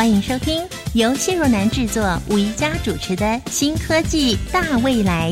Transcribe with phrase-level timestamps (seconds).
[0.00, 5.30] 欢迎收听由谢若楠制作、吴宜佳主持的《新科技大未来》。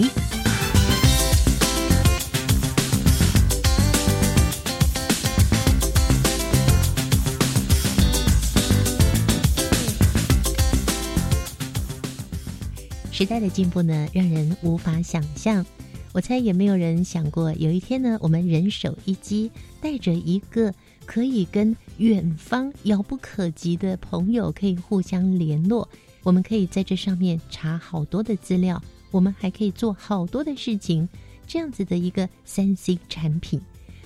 [13.11, 15.65] 时代的进步呢，让人无法想象。
[16.13, 19.51] 我猜也没有人想过，有一天呢，我们人手一机，
[19.81, 20.75] 带着一个
[21.09, 25.89] 可以跟远方遥不可及的朋友可以互相联络。
[26.23, 31.09] 我们可以在这上面查好多的资料，我们还可以做好多的事情。
[31.47, 33.59] 这样子的一个三 C 产品，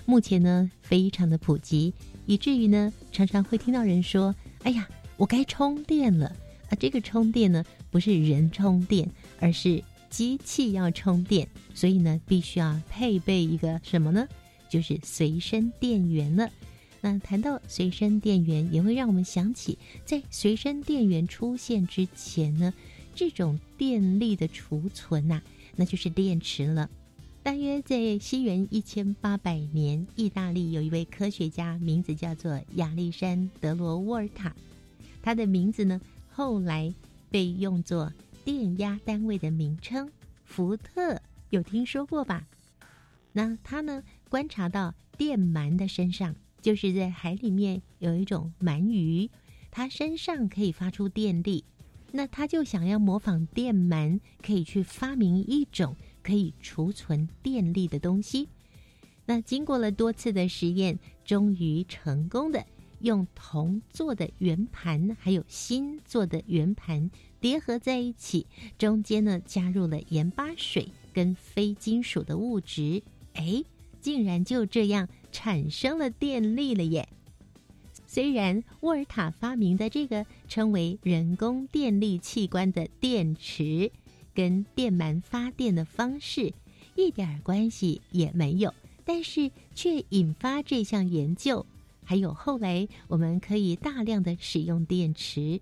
[0.07, 1.93] 目前呢非常的普及，
[2.25, 6.29] 以至于呢常常会听到人说：“哎呀，我该充电了。”
[6.71, 14.25] 啊，这个充电呢，不是人充电，而是机器要充电，所以呢，必须要配备一个什么呢？
[14.71, 16.49] 就是随身电源了。
[17.05, 22.73] 那谈到随身电源，也会让我们想起，在随身电源出现之前呢，
[23.13, 25.43] 这种电力的储存呐，
[25.75, 26.89] 那就是电池了。
[27.43, 34.55] 大约在西元一千八百年，意大利有一位科学家，名字叫做亚历山德罗沃尔塔，
[35.21, 36.01] 他的名字呢？
[36.31, 36.95] 后来
[37.31, 38.13] 被用作
[38.45, 40.09] 电压单位的名称，
[40.45, 42.47] 福特有听说过吧？
[43.33, 49.29] 那他呢观察到电鳗的身上，就是在海里面有一种鳗鱼，
[49.71, 51.65] 它身上可以发出电力。
[52.13, 58.49] 那他就想要模仿电鳗，可以去发明一种可以储存电力的东西。
[59.27, 62.65] 那经过了多次的实验，终于成功的。
[63.01, 68.47] 用铜做的圆盘，还有锌做的圆盘叠合在一起，
[68.79, 73.03] 中间呢加入了盐巴水跟非金属的物质，
[73.33, 73.65] 哎，
[74.01, 77.09] 竟然就这样产生了电力了耶！
[78.07, 83.91] 虽然沃尔塔发明的这个称为人工电力器官的电池，
[84.35, 86.53] 跟电鳗发电的方式
[86.95, 91.65] 一点关系也没有，但是却引发这项研究。
[92.05, 95.61] 还有后来，我们可以大量的使用电池，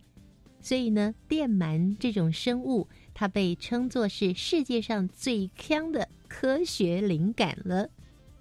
[0.60, 7.90] 所以呢，电鳗这种生物，它被称作是世界上最强的科学灵感了。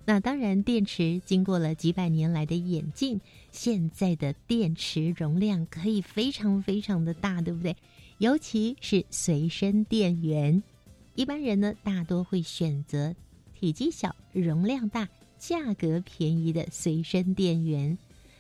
[0.10, 3.22] 那当然，电池经过了几百年来的演进，
[3.52, 7.76] 现在的电池容量可以非常非常的大，对不对？
[8.18, 10.64] 尤其是随身电源，
[11.14, 13.14] 一般人呢大多会选择
[13.54, 15.08] 体积小、容量大。
[15.38, 17.96] 价格便宜的随身电源，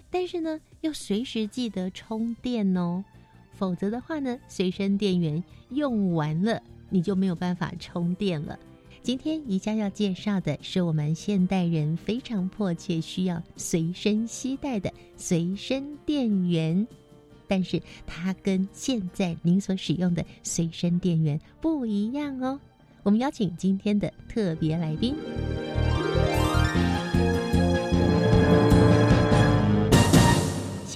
[0.10, 3.06] 但是呢，要随时记得充电哦，
[3.54, 8.58] 否则的话呢，随身电源用完了，你就没有办法充电了。
[9.02, 16.86] 今天宜家要介绍的是我们现代人非常迫切需要随身携带的随身电源，
[17.48, 22.60] 但是它跟现在您所使用的随身电源不一样哦。
[23.04, 25.16] 我们邀请今天的特别来宾。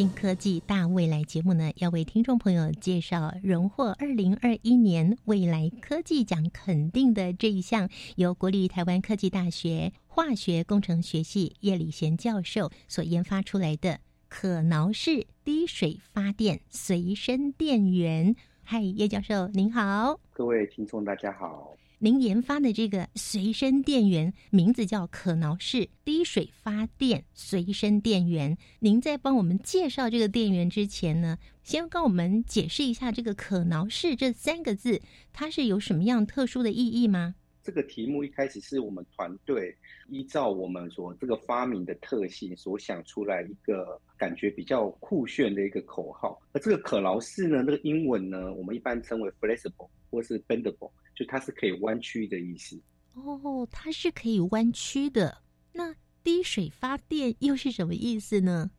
[0.10, 18.36] 科技大未来节目呢，要为听众朋友介绍荣获二零二一年未来科技奖肯定的这一项，由国立台湾科技大学化学工程学系叶礼贤教授所研发出来的可挠式滴水发电随身电源。
[18.64, 21.76] 嗨，叶教授您好，各位听众大家好。
[22.04, 28.58] 您研发的这个随身电源名字叫可挠式滴水发电随身电源。
[28.80, 35.02] 您在帮我们介绍这个电源之前呢，先跟我们解释一下这个可挠式这三个字，
[35.32, 37.36] 它是有什么样特殊的意义吗？
[37.64, 39.76] 这个题目一开始是我们团队
[40.10, 46.42] 依照我们所这个发明的特性所想出来一个感觉比较酷炫的一个口号。
[46.52, 50.92] 而这个可挠式呢，那个英文呢，我们一般称为 flexible 或是 bendable。
[51.16, 52.76] 就它是可以弯曲的意思
[53.14, 55.38] 哦，它是可以弯曲的。
[55.72, 55.94] 那
[56.24, 58.72] 滴水发电又是什么意思呢？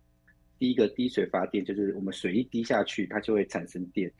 [0.58, 4.12] 第一个滴水发电就是我们水一滴下去，它就会产生电。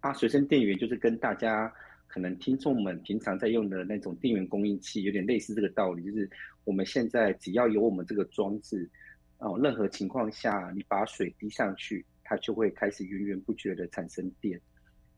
[0.00, 1.72] 啊，随身电源就是跟大家
[2.12, 6.30] 可能听众们平常在用的那种电源供应器有点类似这个道理，就是
[6.64, 8.88] 我们现在只要有我们这个装置，
[9.38, 12.04] 哦，任何情况下你把水滴上去。
[12.24, 14.58] 它就会开始源源不绝的产生电。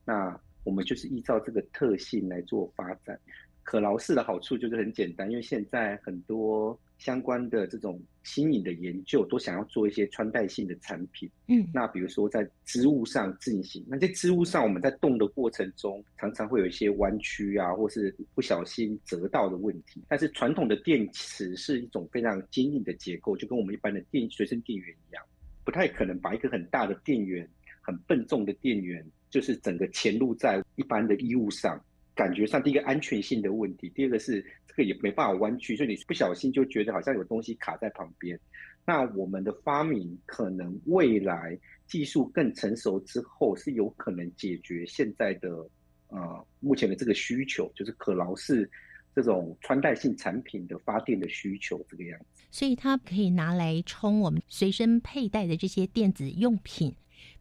[0.05, 3.17] 那我们就是依照这个特性来做发展。
[3.63, 11.31] 可劳式的好处就是很简单，因为现在很多相关的这种新颖的研究都想要做一些穿戴性的产品。
[11.49, 20.03] 嗯，那比如说在织物上进行，那在织物上我们在动的过程中，常常会有一些弯曲啊，或是不小心折到的问题。
[20.09, 25.23] 但是传统的电池是一种非常坚硬的结构，就跟我们一般的电随身电源一样，
[25.63, 27.47] 不太可能把一个很大的电源、
[27.83, 31.79] 很笨重的电源，就是整个潜入在一般的衣物上。
[32.15, 38.39] 感觉上，第一个安全性的问题，第二个是这个也没办法弯曲，所以你不小心就觉得好像有东西卡在旁边。
[38.87, 45.51] 那我们的发明可能未来技术更成熟之后，是有可能解决现在的
[46.09, 48.71] 呃目前的这个需求，就是可劳式
[49.15, 52.45] 这种穿戴性产品的发电的需求这个样子。
[52.51, 56.95] 所以它可以拿来充我们随身佩戴的这些电子用品。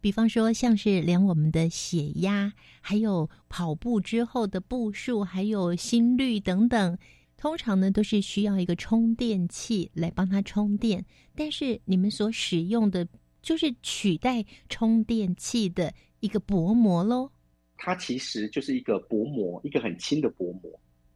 [0.04, 2.52] 比方说，像是量我们的血压，
[2.82, 6.98] 还有跑步之后的步数，还有心率等等，
[7.38, 11.06] 通常呢都是需要一个充电器来帮它充电。
[11.34, 13.08] 但是你们所使用的，
[13.42, 17.32] 就是取代充电器的一个薄膜喽。
[17.78, 20.70] 它其实就是一个薄膜，一个很轻的薄膜。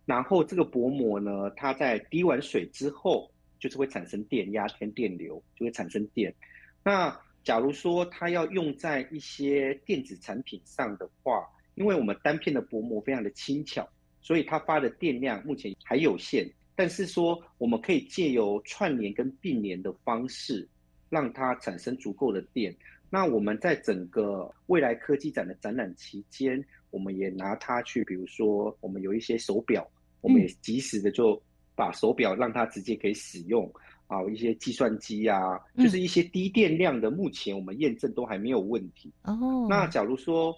[0.05, 3.29] 然后这个薄膜呢，它在滴完水之后，
[3.59, 6.33] 就是会产生电压跟电流，就会产生电。
[6.85, 7.13] 那
[7.47, 13.87] 假如说它要用在一些电子产品上的话，因为我们单片的薄膜非常的轻巧，
[14.19, 16.45] 所以它发的电量目前还有限。
[16.75, 20.67] 但是说我们可以借由串联跟并联的方式，
[21.07, 22.75] 让它产生足够的电。
[23.09, 29.89] 那我们在整个未来科技展的展览期间，我们也拿它去，比如说我们有一些手表，
[30.19, 31.41] 我们也及时的就
[31.77, 33.71] 把手表让它直接可以使用。
[34.07, 39.11] 啊，一些计算机啊，就是一些低电量的，目前我们验证都还没有问题。
[39.23, 40.55] 哦，那假如说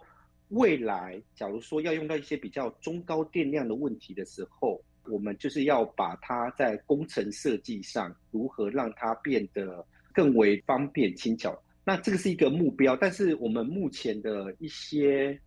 [0.49, 11.59] 未来，假如说要用到一些比较中高电量的问题的时候，我们就是要把它在工程设计上如何让它变得更为方便轻巧。
[11.83, 15.39] 那这个是一个目标，但是我们目前的一些。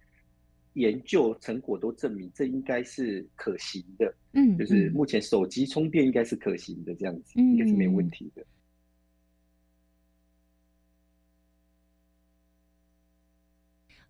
[0.75, 8.45] 研究成果都证明这应该是可行的，嗯，就是目前手机充电应该是可行的，这样子应该是没问题的。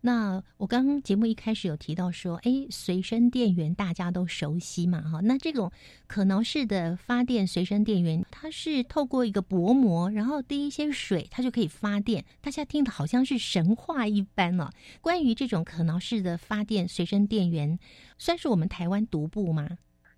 [0.05, 5.71] 那我刚刚节目一开始有提到说，哎，随身电源大家都熟悉嘛，哈，那这种
[6.07, 12.25] 可挠式的发电随身电源，它是透过一个薄膜，然后滴一些水，它就可以发电。
[12.41, 14.69] 大家听的好像是神话一般哦。
[14.99, 17.79] 关于这种可挠式的发电随身电源，
[18.17, 19.69] 算是我们台湾独步吗？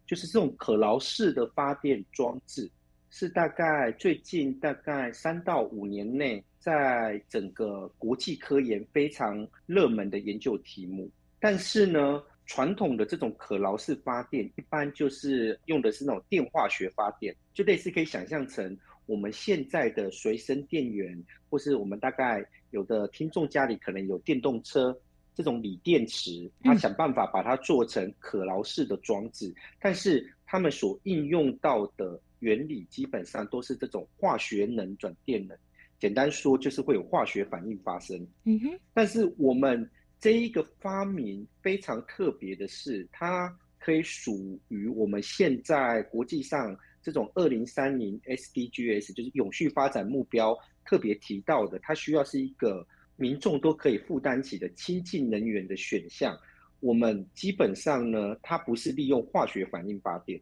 [0.07, 2.71] 就是这种可挠式的发电装置。
[3.11, 11.07] 是大概最近大概三到五年内，在整个国际科研非常热门的研究题目。
[11.39, 18.75] 但是呢，传统的这种可劳式发电，一般就是用的是那种电化学发电，就类似可以想象成
[19.05, 24.97] 我们现在的随身电源，或是我们大概有的听众家里可能有电动车
[25.35, 32.19] 这种锂电池，他想办法把它做成可劳式的装置，但是他们所应用到的。
[32.39, 35.57] 原理基本上都是这种化学能转电能，
[35.99, 38.15] 简单说就是会有化学反应发生。
[38.43, 38.79] 嗯哼。
[38.93, 39.89] 但是我们
[40.19, 52.85] 这一个发明非常特别的是，它可以属于我们现在国际上这种二零三零 SDGs，就是永续发展目标特别提到的，它需要是一个
[53.15, 56.37] 民众都可以负担起的清净能源的选项。
[56.79, 60.39] 我们基本上呢，它不是利用化学反应发电。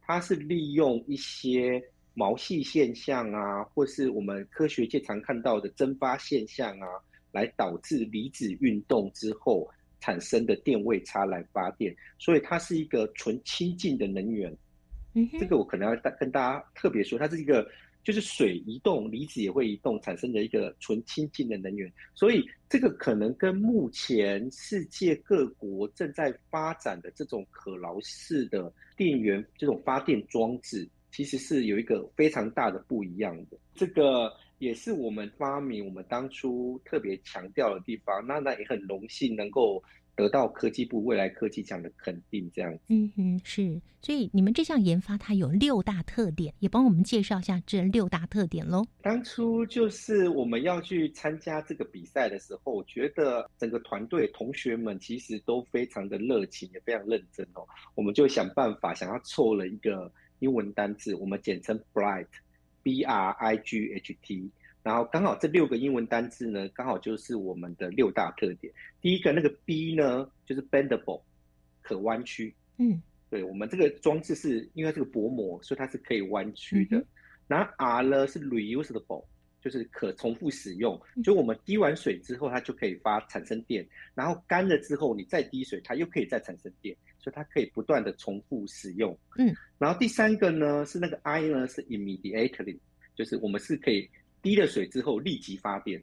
[0.00, 1.82] 它是利用一些
[2.14, 6.86] 毛细现象啊，或是我们科学界常看到的蒸发现象啊，
[7.32, 9.68] 来导致离子运动之后
[10.00, 14.56] 产生的电位差来发电，所以它是一个纯清净的能源。
[15.14, 17.68] 嗯，这个我可能要跟大家特别说，它是一个。
[18.04, 21.88] 就是水移动，离子也会移动，产生的一个纯清净的能源。
[22.16, 33.56] 所以这个可能跟目前世界各国正在发展的这种可劳式的电源这种发电装置，其实是有一个非常大的不一样的。
[33.76, 38.26] 这个也是我们发明，我们当初特别强调的地方。
[38.26, 39.80] 那那也很荣幸能够。
[40.14, 42.80] 得到科技部未来科技奖的肯定，这样子。
[42.88, 43.80] 嗯哼，是。
[44.02, 48.84] 所以你们这项研发它有六大特点，也帮我们介绍一下这六大特点喽。
[49.00, 57.66] 当初就是我们要去参加这个比赛的时候，我觉得整个团队同学们其实都非常的热情，也非常认真哦。
[57.94, 64.50] 我们就想办法想要凑了一个英文单字，我们简称 Bright，B R I G H T。
[64.82, 68.72] 然后刚好这六个英文单字呢，刚好就是我们的六大特点。
[69.00, 71.22] 第一个那个 B 呢，就是 bendable，
[71.80, 72.52] 可弯曲。
[72.78, 76.98] 嗯，对我们这个装置是因为这个薄膜，所以它是可以弯曲的。
[76.98, 77.06] 嗯
[77.48, 79.24] 然后 R 呢是 reusable，
[79.60, 80.98] 就是可重复使用。
[81.22, 89.16] 就我们滴完水之后，它就可以发产生电，然后干了之后你再滴水，它又可以再产生电，所以它可以不断的重复使用。
[89.38, 92.78] 嗯，然后第三个呢是那个 I 呢是 immediately，
[93.14, 94.10] 就是我们是可以
[94.42, 96.02] 滴了水之后立即发电。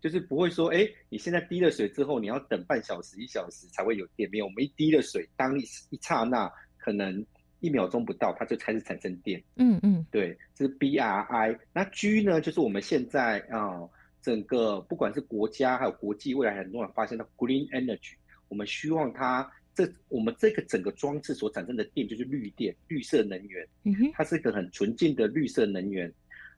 [0.00, 4.28] 就是不会说，哎，你现在滴了水之后，你要等半小时、一小时才会有电。
[4.30, 7.24] 没有，我们一滴了水，当一一刹那，可能
[7.60, 9.42] 一秒钟不到，它就开始产生电。
[9.56, 11.58] 嗯嗯对，这是 BRI。
[11.72, 13.90] 那 G 呢，就是我们现在啊、呃
[14.20, 18.14] 整个不管是国家还有国际，未来很多人发现到 Green Energy，
[18.48, 23.66] 我们希望它这我们这个整个装置所产生的电就是绿电、绿色能源，
[24.12, 26.12] 它是一个很纯净的绿色能源。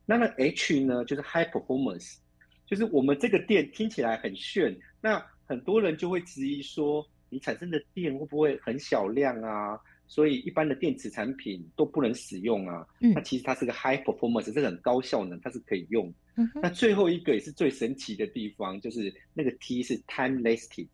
[0.05, 2.17] 那那 H 呢，就是 High Performance，
[2.67, 9.81] 就是我们这个电听起来很炫，那很多人就会质疑说，你产生的电会不会很小量啊？
[10.09, 12.87] 所以一般的电池产品都不能使用啊。
[13.01, 16.13] 嗯那其实它是个 high performance，是很高效能，它是可以用。
[16.37, 20.87] 嗯，那最后一个也是最神奇的地方，就是那个 T 是 time lasting，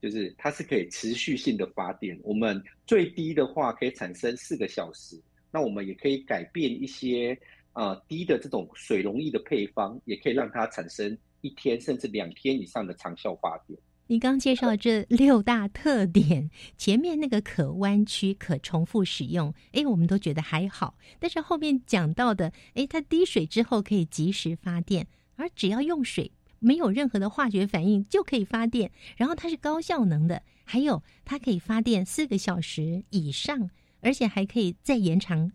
[0.00, 2.18] 就是它是可以持续性的发电。
[2.22, 7.38] 我们最低的话可以产生四个小时，那我们也可以改变一些
[7.72, 13.78] 呃低的这种水溶液的配方，也可以让它产生一天甚至两天以上的长效发电。
[14.08, 16.48] 你刚介绍这六大特点，
[16.78, 20.96] 前面那个可弯曲、可重复使用，诶，我们都觉得还好。
[21.18, 33.70] 但是后面讲到的，诶，它滴水之后可以及时发电，而只要用水，没有任何的化学反应就可以发电，然后它是高效能的，还有它可以发电四个小时以上，
[34.00, 35.52] 而且还可以再延长。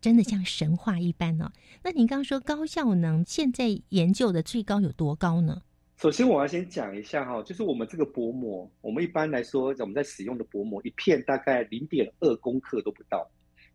[0.00, 1.50] 真的像神话一般哦。
[1.82, 5.62] 那您刚刚说高效能，现在研究的最高有多高呢？
[5.96, 13.26] 首先，我要先讲一下哈，就是我们这个薄膜，我们一般来说，我们在使用的薄膜，一片大概零点二公克都不到，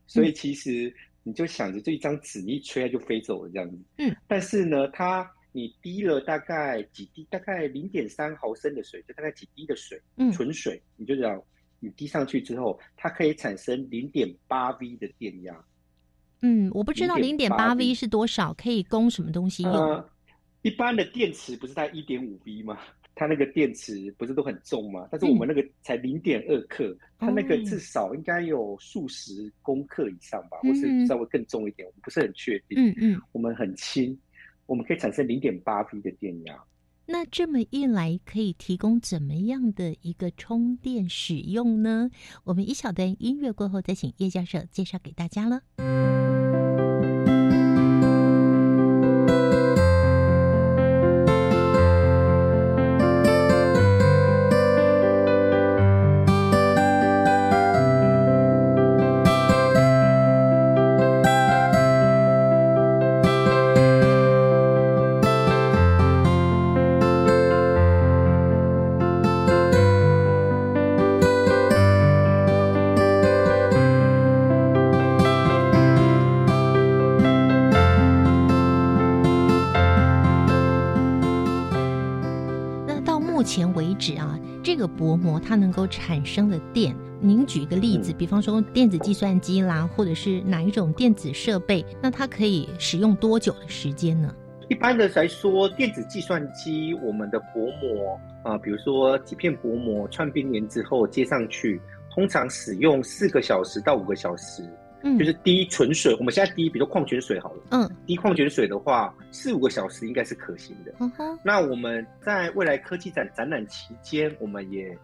[0.05, 3.79] 所以其实你就想着这一张纸，你一吹它就飞走了这样子。
[3.97, 4.15] 嗯。
[4.27, 11.41] 但是呢，它你滴了大概几滴，大概零点三毫升的水，就大概几滴的水，嗯纯水，你就这样，
[11.79, 15.65] 你滴上去之后，它可以产生零点八 V 的电压。
[16.41, 19.73] 嗯，我不知道零点八0.8 V 是多少，可以供什么东西用？
[19.73, 20.09] 呃，
[20.61, 22.79] 一般的电池不是在一点五 V 吗？
[23.15, 25.05] 它那个电池不是都很重吗？
[25.11, 32.77] 但是我们那个才零点二克，它那个哦至少应该有数十公克以上吧，嗯或是稍微更重一点，我们不是很确定。
[32.77, 34.17] 嗯嗯，我们很轻，
[34.69, 36.63] 我们可以产生零点八 V 的电压。
[37.07, 42.11] 那这么一来，可以提供怎么样的一个充电使用呢？
[42.43, 45.63] 我们一小段音乐过后，再请叶教授介绍给大家了。
[85.79, 94.35] 够产生的电，您举一个例子，嗯比方说电子计算机啦，或者是哪一种电子设备，那它可以使用多久的时间呢？
[94.67, 101.79] 一般的来说，电子计算机我们的薄膜啊、比如说几片薄膜串并联之后接上去，
[102.13, 104.61] 通常使用四个小时到五个小时，
[105.03, 106.13] 嗯，就是滴纯水。
[106.19, 110.93] 我们现在滴，比如说矿泉水好了，嗯滴矿泉水的话，四五个小时应该是可行的。
[110.99, 114.95] 嗯哼那我们在未来科技展展览期间，我们也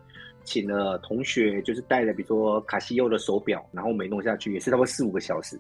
[0.45, 5.59] 请了同学，就是带了比如说卡西欧的手表，然后我们弄下去，也是差不多四五个小时。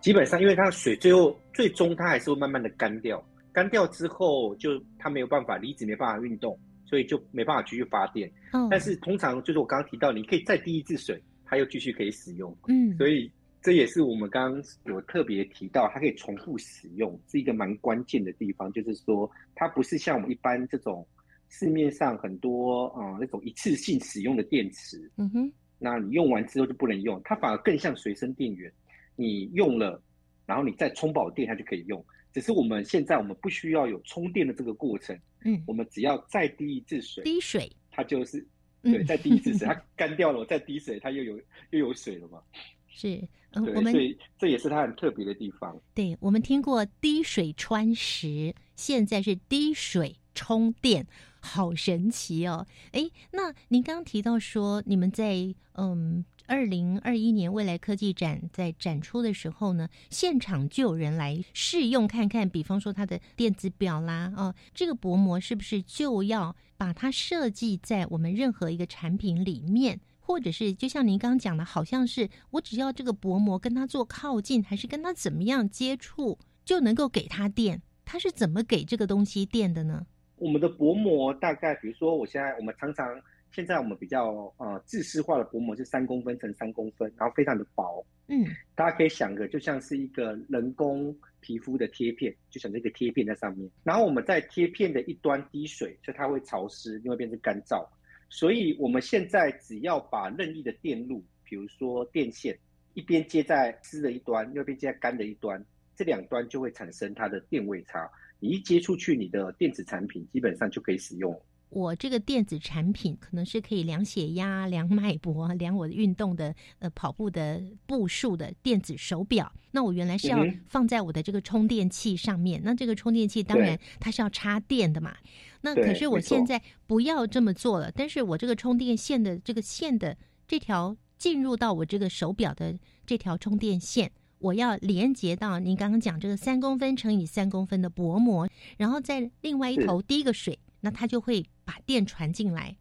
[0.00, 3.20] 基本上，因为它水最后最终它还是会慢慢的干掉，
[3.52, 8.30] 干掉之后就它没有办法离子没办法运动，所以就没办法继续发电。
[8.52, 12.56] 嗯，但是通常就是我刚刚提到，你可以再滴一次水，它又继续可以使用。
[12.68, 13.28] 嗯，所以
[13.60, 18.72] 这也是我们刚刚有特别提到，它可以重复使用，是一个蛮关键的地方。
[18.72, 21.04] 就是说，它不是像我们一般这种
[21.48, 28.72] 市面上很多啊、呃那种一次性使用的电池，嗯哼，那你用完之后就不能用，它反而更像随身电源，
[29.16, 30.00] 你用了，
[30.46, 32.04] 然后你再充饱电，它就可以用。
[32.32, 38.46] 只是我们现在我们不需要有充电的这个过程，嗯，我们只要再滴一次水，滴水，它就是
[38.82, 41.38] 嗯对，再滴一次水， 它干掉了，我再滴水，它又有
[41.70, 42.40] 又有水了嘛。
[42.86, 45.80] 是，我们所以这也是它很特别的地方。
[45.94, 51.06] 对，我们听过滴水穿石，现在是滴水充电，
[51.40, 52.66] 好神奇哦！
[52.92, 56.24] 诶，那您刚刚提到说，你们在嗯。
[56.50, 77.82] 二零二一年未来科技展在展出的时候呢，现场就有人来试用看看，比方说它的电子表啦，哦，这个薄膜是不是就要把它设计在我们任何一个产品里面，或者是就像您刚刚讲的，好像是我只要这个薄膜跟它做靠近，还是跟它怎么样接触，就能够给它电？
[78.06, 80.06] 它是怎么给这个东西电的呢？
[80.40, 83.20] 我们的薄膜大概，比如说我现在我们常常。
[83.50, 93.66] 现在我们比较呃自式化的薄膜是三公分乘三公分，然后非常的薄，嗯，大家可以想个就像是一个人工皮肤的贴片，就像这个贴片在上面。
[93.82, 97.88] 然后我们在贴片的一端滴水，所以它会潮湿，因为变成干燥。
[98.28, 102.54] 所以我们现在只要把任意的电路，比如说电线，
[102.92, 105.64] 一边接在湿的一端，另一边接在干的一端，
[105.96, 108.10] 这两端就会产生它的电位差。
[108.40, 111.38] 你一接出去，你的电子产品基本上就可以使用。
[111.70, 119.52] 我这个电子产品可能是可以量血压、量脉搏、 量我的运动的呃跑步的步数的电子手表。
[119.70, 122.58] 那我原来是要放在我的这个充电器上面。
[122.64, 125.14] 那这个充电器当然它是要插电的嘛。
[125.60, 127.92] 那可是我现在不要这么做了。
[127.92, 130.16] 但是我这个充电线的这个线的
[130.46, 140.58] 这条进入到我这个手表的这条充电线，我要连接到您刚刚讲这个三公分乘以三公分的薄膜，然后在另外一头滴一个水。
[140.80, 142.76] 那它就会把电传进来，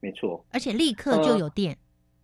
[0.00, 1.76] 没错，而且立刻就有电。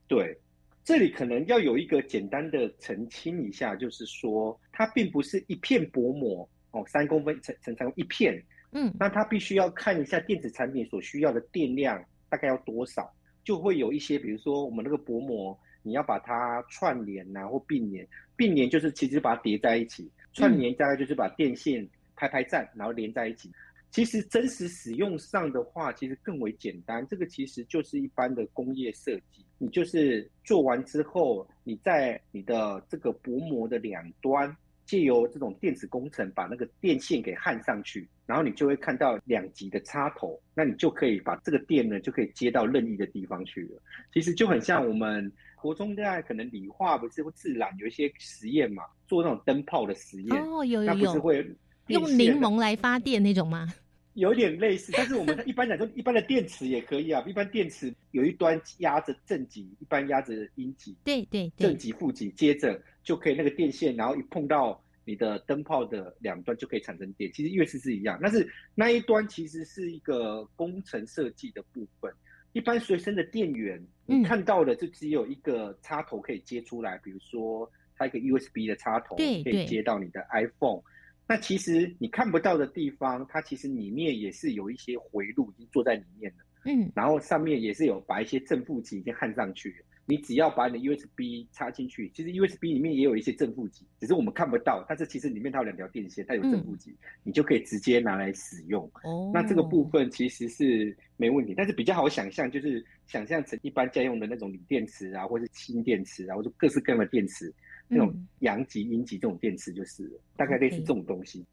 [0.07, 0.41] 对，
[0.83, 8.43] 这里可能要有一个简单的澄清一下，就是说它并不是一片薄膜哦，三公分成成成一片，
[8.73, 13.15] 嗯，那它必须要看一下电子产品所需要的电量大概要多少，
[13.45, 15.55] 就会有一些，比如说我们那个薄膜，
[15.89, 23.51] 你要把它串联呐或并联，并联就是其实把它叠在一起，串联大概就是把电线拍拍站，然后连在一起。
[23.91, 27.07] 其实真实使用上的话，其实更为简单。
[27.09, 29.43] 这个其实就是一般的工业设计。
[29.57, 43.81] 你就是做完之后，你在你的这个薄膜的两端，借由这种电子工程把那个电线给焊上去，然后你就会看到两极的插头，那你就可以把这个电呢，就可以接到任意的地方去了。
[44.13, 50.43] 其实就很像我们国中在可能理化不是或自然有一些实验嘛，做那种灯泡的实验。
[50.43, 51.45] 哦，有有有。
[51.87, 53.67] 用柠檬来发电那种吗？
[54.13, 57.25] 有点类似，但是我们一般讲说，一般的电池也可以啊。
[57.27, 60.95] 一般电池有一端压着正极，一般压着阴极。
[61.03, 67.33] 对对，正极负极，接着就可以那个电线，然后一碰到你的灯泡的两端就可以产生电。
[67.33, 72.13] 其实乐视是一样，但是那一端其实是一个工程设计的部分。
[72.53, 80.83] 一般随身的电源，你看到的就只有一个插头可以接出来，比如说它一个 USB 的插头，可以接到你的 iPhone。
[81.27, 86.45] 那其实你看不到的地方，它其实里面也是有一些回路已经做在里面了。
[86.67, 89.75] 嗯，然后上面也是有把一些正负极已经焊上去。
[90.09, 94.83] 你只要把你的 USB 插进去，其实 USB 里面也有一些正负极，只是我们看不到。
[94.89, 98.91] 但是其实里面它有两条电线，它有正负极，你就可以直接拿来使用。
[99.05, 107.55] 哦，那这个部分其实是没问题，但是比较好想象，就是想象成一般家用的那种锂电池啊，或者是氢电池啊，或者各式各样的电池。
[107.91, 111.45] 那种阳极、阴极这种电池就是了，大概类似这种东西。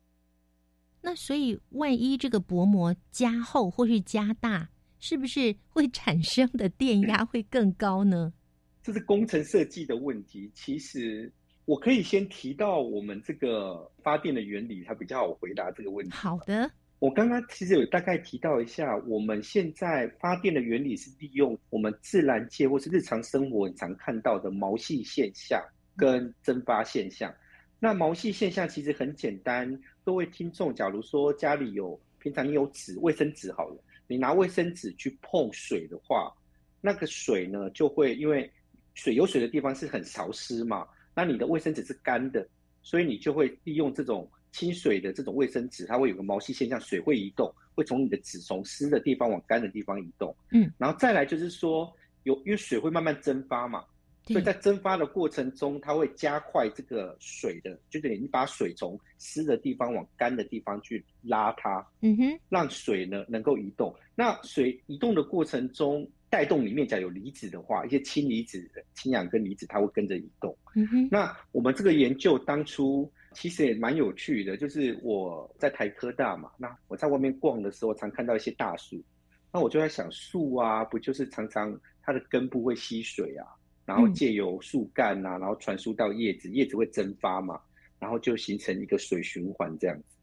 [1.02, 8.34] 那所以，万一这个薄膜加厚或是加大，是不是会产生的电压会更高呢？
[8.86, 10.52] 这是工程设计的问题。
[10.54, 11.32] 其实
[11.66, 16.12] 我可以先提到我们这个发电的原理，它比较好回答这个问题。
[16.12, 16.70] 好的，
[17.00, 25.60] 我刚刚其实有大概提到一下，我们现在发电的原理是利用我们自然界或是日常生活常看到的毛细现象。
[25.98, 27.34] 跟蒸发现象，
[27.80, 29.82] 那毛细现象其实很简单。
[30.04, 36.30] 各位听众，假如说家里有平常你有纸、卫生纸好了，你拿卫生纸去碰水的话，
[36.82, 38.52] 那个水呢就会因为
[38.96, 42.48] 水有水的地方是很潮湿嘛，那你的卫生纸是干的，
[42.82, 50.36] 所以你就会利用这种清水的这种卫生纸，它会有个毛细现象，水会移动，会从你的纸从湿的地方往干的地方移动。
[50.52, 53.86] 嗯，然后再来就是说，有因为水会慢慢蒸发嘛。
[54.28, 63.96] 所以在蒸发的过程中，它会加快这个水的，就是你把水从湿的地方往干的地方去拉它，嗯哼，让水呢能够移动。
[64.16, 70.56] 那水移动的过程中，带动里面假有离子的话，一些氢离子、氢氧根离子，它会跟着移动。
[70.76, 79.02] 嗯哼，那我们这个研究当初其实也蛮有趣的，就是我在台科大嘛，那我在外面逛的时候，常看到一些大树，
[79.54, 83.48] 那我就在想，树啊，不就是常常它的根部会吸水啊？
[83.86, 87.62] 然后借由树干啊，然后传输到叶子，叶子会蒸发嘛，
[88.00, 90.15] 然后就形成一个水循环这样子。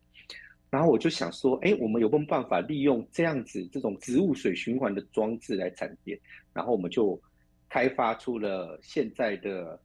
[0.72, 6.18] 然后我就想说，哎，我们有没有办法利用这样子这种植物水循环的装置来产电？
[6.54, 7.20] 然后我们就
[7.68, 9.78] 开发出了现在的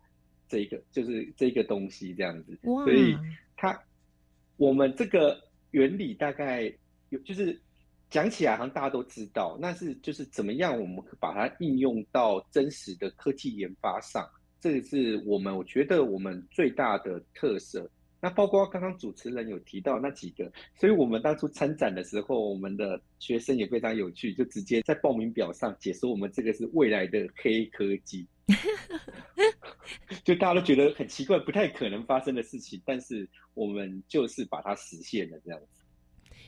[0.48, 2.58] 这个，就是这个东西这样子。
[2.64, 2.86] 哇！
[2.86, 3.14] 所以
[3.58, 3.78] 它
[4.56, 5.38] 我们这个
[5.72, 6.74] 原理大概
[7.10, 7.62] 有，就是
[8.10, 14.26] 讲起来好像大家都知道，那是就是怎么样我们把它应用到真实的科技研发上，
[14.62, 17.92] 这个是我们我觉得我们最大的特色。
[18.20, 28.28] 那包括刚刚主持人有提到那几个，所以我们当初参展的时候，我们的学生也非常有趣，就直接在报名表上解说我们这个是未来的黑科技，
[30.26, 35.84] 就大家都觉得很奇怪，不太可能发生的事情，但是我们就是把它实现了这样子。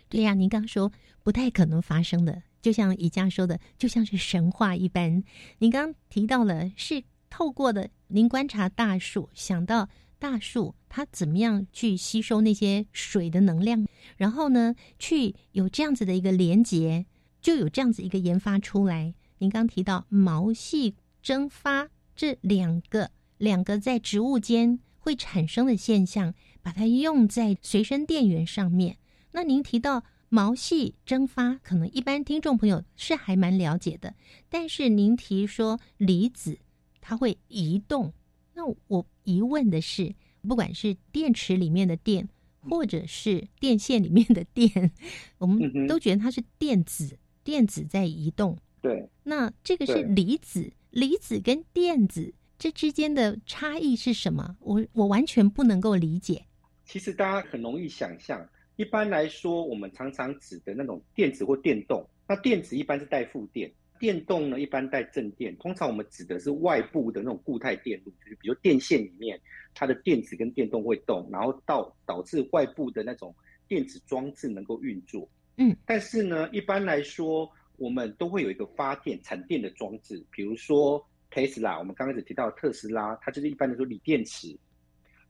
[0.10, 0.92] 对呀，您刚说
[1.24, 5.24] 不太可能发生的，就像宜家说的，就像是神话一般。
[5.60, 9.88] 您刚提到了是透过的您观察大树，想到。
[10.22, 13.88] 大树它怎么样去吸收那些水的能量？
[14.17, 17.06] 然后呢，去有这样子的一个连接，
[17.39, 19.13] 就有这样子一个研发出来。
[19.38, 28.97] 您刚提到毛细蒸发这两个两个在植物间会产生的现象，把它用在随身电源上面。
[29.32, 34.15] 那您提到毛细蒸发，可能一般听众朋友是还蛮了解的，
[34.49, 36.60] 但是您提说离子
[36.99, 38.13] 它会移动。
[38.54, 40.15] 那我疑问的是，
[40.47, 42.28] 不管是电池里面的电，
[42.62, 44.91] 或者是电线里面的电，
[45.38, 48.58] 我们都觉得它是电子，电子在移动。
[48.82, 54.56] 对，那这个是离子，离子跟电子这之间的差异是什么？
[54.60, 56.45] 我我完全不能够理解。
[56.86, 58.47] 其实大家很容易想象，
[58.78, 63.71] 一般来说，我们常常指的那种电子或电动，那电子一般是带负电。
[64.00, 69.40] 电动呢，一般带正电，通常我们指的是外部的那种固态电路，就是比如电线里面
[69.76, 73.36] 它的电子跟电动会动，然后到导致外部的那种
[73.68, 75.30] 电子装置能够运作。
[75.58, 84.58] 嗯，但是呢，一般来说，我们都会有一个发电产电的装置，比如说特斯拉，我们刚开始提到特斯拉，它就是一般来说锂电池。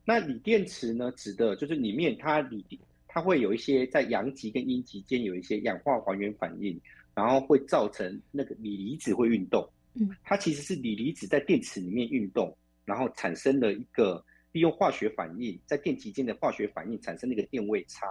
[0.06, 2.64] 那锂电池呢，指的就是里面它锂
[3.08, 6.80] 它会有一些在阳极跟阴极间有一些氧化还原反应。
[7.20, 18.08] 然后会造成那个锂离子会运动，嗯，它其实是锂离子在电池里面运动，然后产生了一个利用化学反应，在电极间的化学反应产生那个电位差。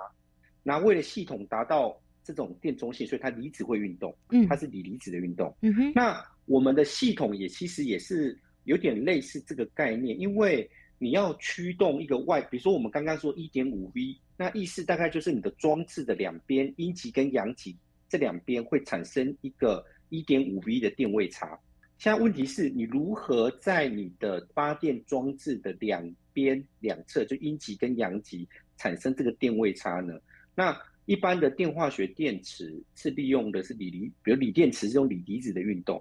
[0.62, 5.56] 那为了系统达到这种电中性，所以它离子会运动，嗯，它是锂离子的运动。
[5.62, 17.74] 嗯哼，那我们的系统也其实也是有点类似这个概念，因为你要驱动一个外，比如说我们刚刚说一点五 V，那意思大概就是你的装置的两边阴极跟阳极。
[18.08, 21.58] 这两边会产生一个一点五 V 的电位差。
[21.98, 30.14] 现在问题是你如何在你的发电装置的两边两侧，就阴极跟阳极产生这个电位差呢？
[30.54, 36.00] 那一般的电化学电池是利用的是锂离，比如锂电池是用锂离子的运动。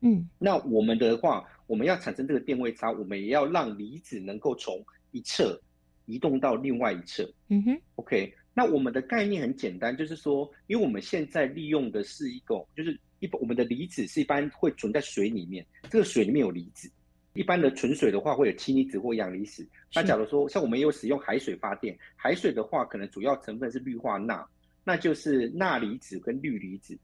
[0.00, 5.60] 嗯，那我们的话，我们要产生这个电位差，我们也要让离子能够从一侧
[6.04, 7.28] 移动到另外一侧。
[7.48, 8.34] 嗯哼，OK。
[8.58, 16.90] 那我们的概念很简单，就是说，因为我们现在利用的是一个，就是一般我们的离子是一般会存在水里面，这个水里面有离子。
[17.34, 19.64] 一般的纯水的话会有氢离子或氧离子。
[19.94, 24.44] 那假如说像我们也有使用海水发电，海水的话可能主要成分是氯化钠，
[24.82, 26.98] 那就是钠离子跟氯离子。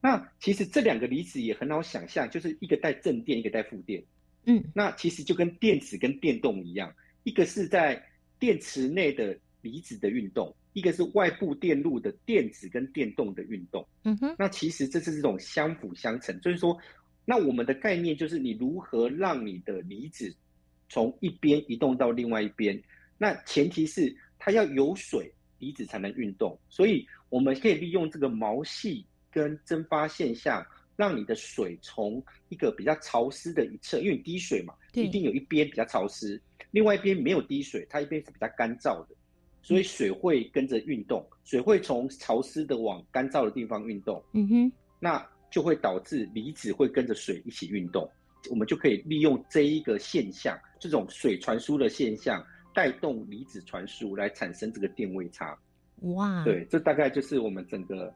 [0.00, 4.02] 那其实这两个离子也很好想象，就是一个带正电，一个带负电。
[4.46, 6.92] 嗯，那其实就跟电子跟电动一样，
[7.22, 8.04] 一个是在
[8.40, 10.54] 电池内的离子的运动。
[10.72, 16.78] 一个是外部电路的电子跟电动的运动，嗯哼，那其实这是这种相辅相成，就是说，
[17.24, 20.30] 那我们的概念就是你如何让你的离子
[20.90, 22.78] 从一边移动到另外一边，
[23.16, 30.62] 那前提是它要有水，离子才能运动，所以我们可以利用这个毛细跟蒸发现象，
[30.94, 36.38] 让你的水从一个比较潮湿的一侧，因为滴水嘛，一定有一边比较潮湿，
[36.70, 39.15] 另外一边没有滴水，它一边是比较干燥的。
[39.66, 44.22] 所以水会跟着运动，水会从潮湿的往干燥的地方运动。
[44.32, 48.08] 嗯哼，那就会导致离子会跟着水一起运动。
[48.48, 52.40] 我们就可以利用这一个现象，这种水传输的现象，
[52.72, 55.58] 带动离子传输来产生这个电位差。
[56.02, 58.14] 哇，对，这大概就是我们整个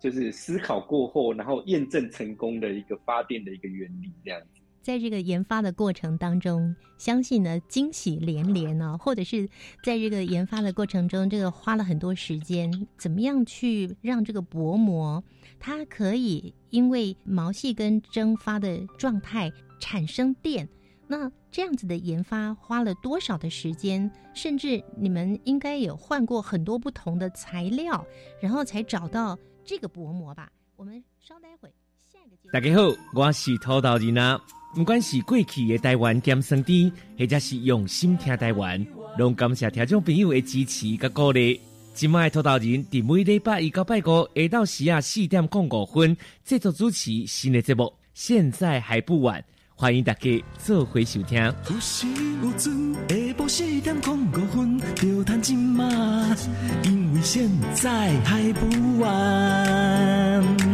[0.00, 4.60] 就是思考过后，然后验证成功的一个发电的一个原理，这样子。
[4.84, 9.48] 在这个研发的过程当中，相信呢惊喜连连呢，或者是
[9.82, 15.24] 在这个研发的过程中，这个花了很多时间，怎么样去让这个薄膜
[15.58, 20.68] 它可以因为毛细跟蒸发的状态产生电？
[21.06, 24.10] 那这样子的研发花了多少的时间？
[24.34, 28.06] 甚至你们应该有换过很多不同的材料，
[28.38, 30.52] 然后才找到这个薄膜吧？
[30.76, 31.72] 我们稍待会，
[32.04, 32.82] 下一个大家好，
[33.14, 34.38] 我是土豆人啊。
[34.74, 38.84] 不管是过去的台湾咸酸甜，或者是用心听台湾，
[39.16, 41.60] 拢感谢听众朋友的支持甲鼓励。
[41.94, 49.44] 今麦土豆人伫每礼拜一到拜五下到时啊四点零五分制作主持新的节目，现在还不晚，
[49.76, 51.40] 欢迎大家做回收听。
[51.70, 52.08] 有时
[52.42, 56.36] 有阵下晡四点零五分，就趁今嘛，
[56.82, 60.73] 因为现在还不晚。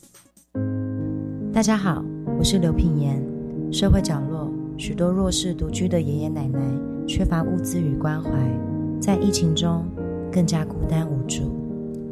[1.53, 2.01] 大家好，
[2.39, 3.21] 我是刘品言。
[3.73, 6.59] 社会角落许多弱势独居的爷爷奶奶，
[7.05, 8.31] 缺乏物资与关怀，
[9.01, 9.83] 在疫情中
[10.31, 11.53] 更加孤单无助。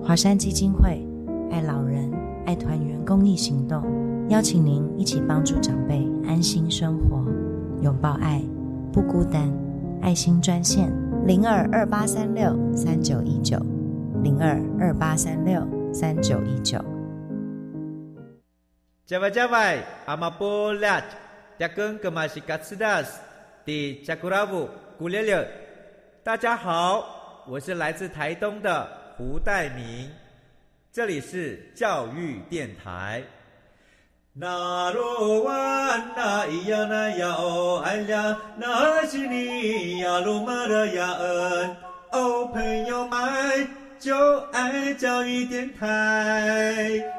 [0.04, 1.08] 华山基金会
[1.49, 2.12] 爱老人、
[2.45, 3.82] 爱团圆公益行动，
[4.28, 7.25] 邀请您一起帮助长辈安心生活，
[7.82, 8.43] 拥抱爱，
[8.91, 9.49] 不孤单。
[10.02, 10.91] 爱心专线
[11.25, 13.58] 零二二八三六三九一九
[14.21, 16.78] 零二二八三六三九一九。
[19.10, 21.02] 加外加外，阿玛波拉，
[21.58, 23.19] 扎根格玛西卡斯达斯，
[23.65, 24.69] 的加古拉布
[25.00, 25.50] 古列列。
[26.24, 30.12] 大家好，我是来自台东的胡代明，
[30.93, 33.24] 这里是教育电台。
[34.32, 41.78] 那罗哇那咿呀那呀哦哎呀，那是你呀鲁玛的呀恩
[42.12, 43.67] 哦，朋友们
[43.98, 47.18] 就爱教育电台。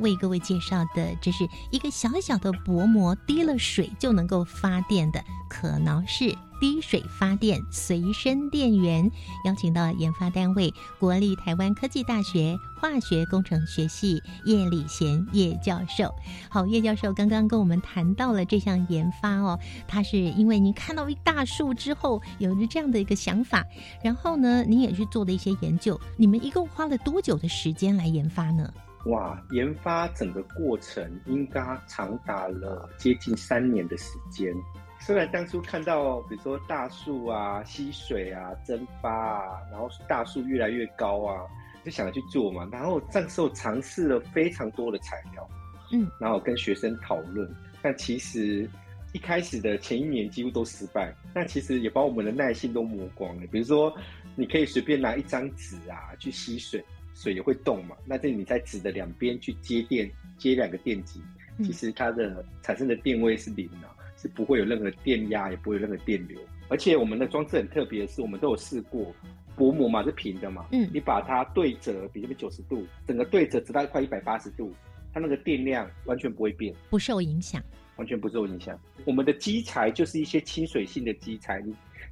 [0.00, 6.36] 为各位介绍的，这是一个小小的薄膜，滴了水就能够发电的可挠式。
[6.58, 9.10] 滴水发电随身电源，
[9.44, 16.14] 邀请到研发单位国立台湾科技大学化学工程学系叶礼贤叶教授。
[16.48, 23.62] 好，叶教授刚刚跟我们谈到了这项研发哦，他是因为您看到一大树之后有了这样的一个想法，
[24.02, 26.00] 然后呢，您也去做了一些研究。
[26.16, 28.72] 你们一共花了多久的时间来研发呢？
[29.06, 34.52] 哇，研发整个过程应该长达了接近三年的时间。
[34.98, 41.42] 虽然当初看到，比如说大树啊吸水啊蒸发啊，然后大树越来越高啊，
[41.84, 42.68] 就想着去做嘛。
[42.72, 45.48] 然后这时候尝试了非常多的材料，
[45.92, 47.48] 嗯，然后跟学生讨论。
[47.80, 48.68] 但其实
[49.12, 51.14] 一开始的前一年几乎都失败。
[51.32, 53.46] 但其实也把我们的耐心都磨光了。
[53.52, 53.94] 比如说，
[54.34, 56.82] 你可以随便拿一张纸啊去吸水，
[57.16, 57.96] 水也会动嘛。
[58.04, 61.20] 那这你在纸的两边去接电，接两个电极，
[61.64, 63.90] 其实它的产生的电位是零啊。
[64.18, 66.40] 是不会有任何电压，也不会有任何电流。
[66.68, 69.14] 而且我们的装置很特别的是，我们都有试过
[69.54, 70.64] 薄膜嘛，是平的嘛。
[70.72, 70.88] 嗯。
[70.90, 74.72] 你把它对折，比这边九十度，整个对折直到快一百八十度，
[75.12, 77.62] 它那个电量完全不会变，不受影响，
[77.96, 78.80] 完全不受影响。
[79.04, 81.62] 我们的基材就是一些亲水性的基材，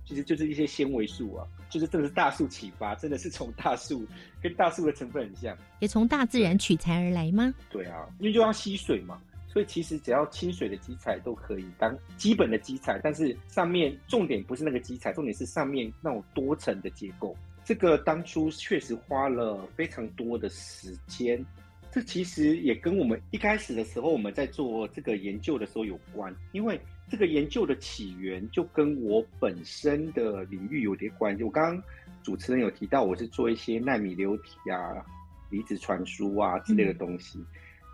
[0.04, 4.06] 其实就是一些纤维素啊，就是真的是大树启发，真的是从大树
[4.42, 7.54] 跟大树的成分很像，也从大自然取材而来吗？
[7.70, 9.20] 对啊，因为就要吸水嘛。
[9.46, 17.36] 所以其实只要清水的基材都可以当基本的基材，但是上面重点不是那个基材，重点是上面那种多层的结构。
[17.64, 21.46] 这个当初确实花了非常多的时间，
[21.94, 31.44] 这其实也跟我们一开始的时候我们在做这个研究的时候有关，因为这个研究的起源就跟我本身的领域有点关系。
[31.44, 31.84] 我刚刚
[32.24, 35.06] 主持人有提到，我是做一些纳米流体啊、
[35.50, 37.38] 离子传输啊之类的东西。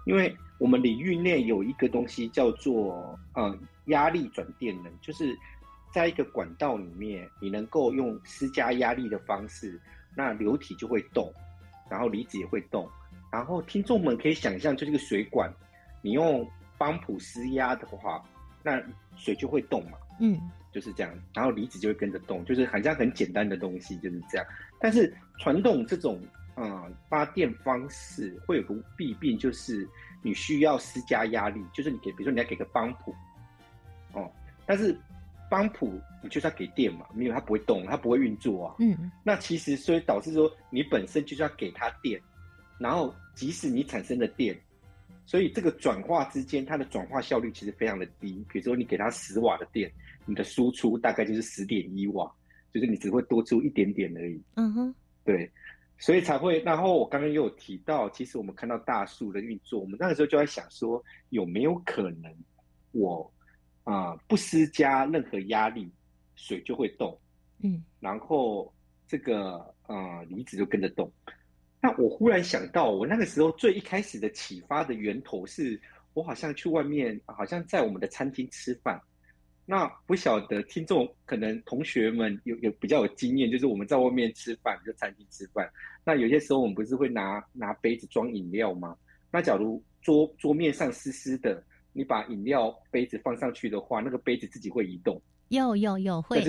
[0.06, 3.54] 因为我们领域内有一个东西叫做呃
[3.88, 5.36] 压力转电能，就是
[5.92, 9.78] 在一个管道里面，你能够用施加压力的方式，
[10.16, 11.30] 那流体就会动，
[11.90, 12.88] 然后离子也会动。
[13.30, 15.52] 然后听众们可以想象，就这个水管，
[16.02, 18.22] 你用帮浦施压的话，
[18.62, 18.82] 那
[19.16, 19.98] 水就会动嘛。
[20.20, 20.38] 嗯，
[20.72, 24.46] 就是这样，然后离子就会跟着动，就是好像很简单的东西就是这样。
[24.78, 26.20] 但是传统这种
[26.56, 29.88] 嗯发电方式会有个弊病，就是
[30.22, 33.14] 你需要施加压力，就是你给，比如说你要给个帮浦，
[34.12, 34.30] 哦，
[34.66, 34.94] 但是
[35.48, 38.74] 帮浦你就是要给电嘛，没有它不会动，它不会运作啊。
[38.78, 42.20] 嗯，那其实所以导致说你本身就是要给它电，
[42.80, 44.58] 然后即使你产生了电。
[45.26, 48.44] 所以这个转化之间，它的转化效率其实非常的低。
[48.50, 49.88] 比如说，你给它十瓦的电，
[50.26, 52.28] 你的输出大概就是十点一瓦，
[52.74, 54.42] 就是你只会多出一点点而已。
[54.56, 55.48] 嗯哼，对，
[55.98, 56.58] 所以才会。
[56.62, 62.34] 然后我刚刚又有提到，其实我们看到大树的运作，我们那个时候就在想说，有没有可能
[62.90, 63.32] 我
[63.84, 65.88] 啊不施加任何压力，
[66.34, 67.16] 水就会动。
[67.60, 68.74] 嗯，然后
[69.06, 71.08] 这个呃离子就跟着动。
[71.80, 75.80] 那我忽然想到，我那个时候最一开始的启发的源头是，
[76.12, 79.00] 我好像去外面，好像在我们的餐厅吃饭。
[79.64, 85.70] 那不晓得听众可能同学们有有比较有经验，就是我们在外面吃饭，就餐厅吃饭。
[86.04, 88.96] 那有些时候我们不是会拿拿杯子装饮料吗？
[89.30, 91.62] 那假如桌桌面上湿湿的，
[91.92, 95.22] 你把饮料杯子放上去的话，那个杯子自己会移动。
[95.48, 96.42] 有有有会。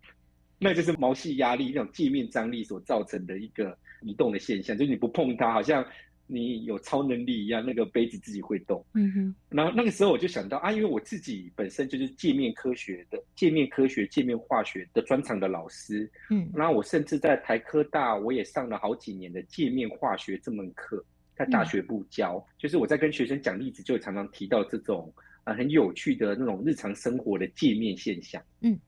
[0.60, 5.84] 那就是毛细压力那种界面张力所造成的一个移动的现象，就是你不碰它，好像
[6.26, 8.84] 你有超能力一样，那个杯子自己会动。
[8.94, 9.34] 嗯哼。
[9.48, 16.10] 然后那个时候我就想到啊，因为我自己本身就是界面科学的、界面科学、界面化学的专长的老师。
[16.30, 16.50] 嗯。
[16.54, 21.02] 然后我甚至在台科大，我也上了好几年的界面化学这门课，
[21.34, 22.46] 在大学部教。
[22.58, 25.12] 就是我在跟学生讲例子，就常常提到这种
[25.44, 28.42] 啊很有趣的那种日常生活的界面现象。
[28.60, 28.78] 嗯。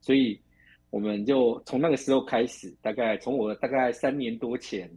[0.00, 0.40] 所以。
[0.90, 4.90] 我们就从那个时候开始，大概从我大概三年多前，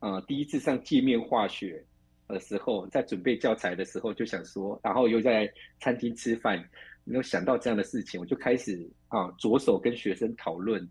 [0.00, 1.82] 呃，第一次上界面化学
[2.28, 6.62] 的时候，在准备教材的时候，就想说，然后又在餐厅吃饭，
[7.04, 10.86] 没有想到这样的事情，我就开始啊，着手跟学生讨论，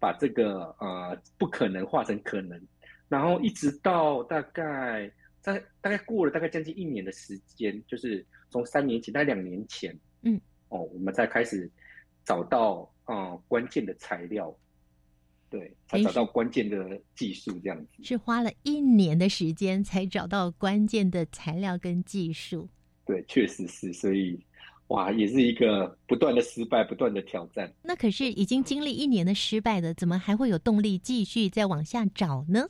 [0.00, 2.60] 把这个呃不可能化成可能，
[3.08, 5.08] 然后一直到大概
[5.40, 11.70] 在大概过了大概将近一年的时间，就是从三年前到两年前，嗯，哦，我们才开始
[12.24, 12.90] 找到。
[13.06, 14.54] 啊，关键的材料，
[15.48, 22.68] 对，才找到关键的技术，这样子是花了一年的时间才找到关键的材料跟技术。
[23.04, 24.38] 对，确实是，所以
[24.88, 27.72] 哇，也是一个不断的失败，不断的挑战。
[27.82, 32.68] 那可是已经经历一年的失败的，怎么还会有动力继续再往下找呢？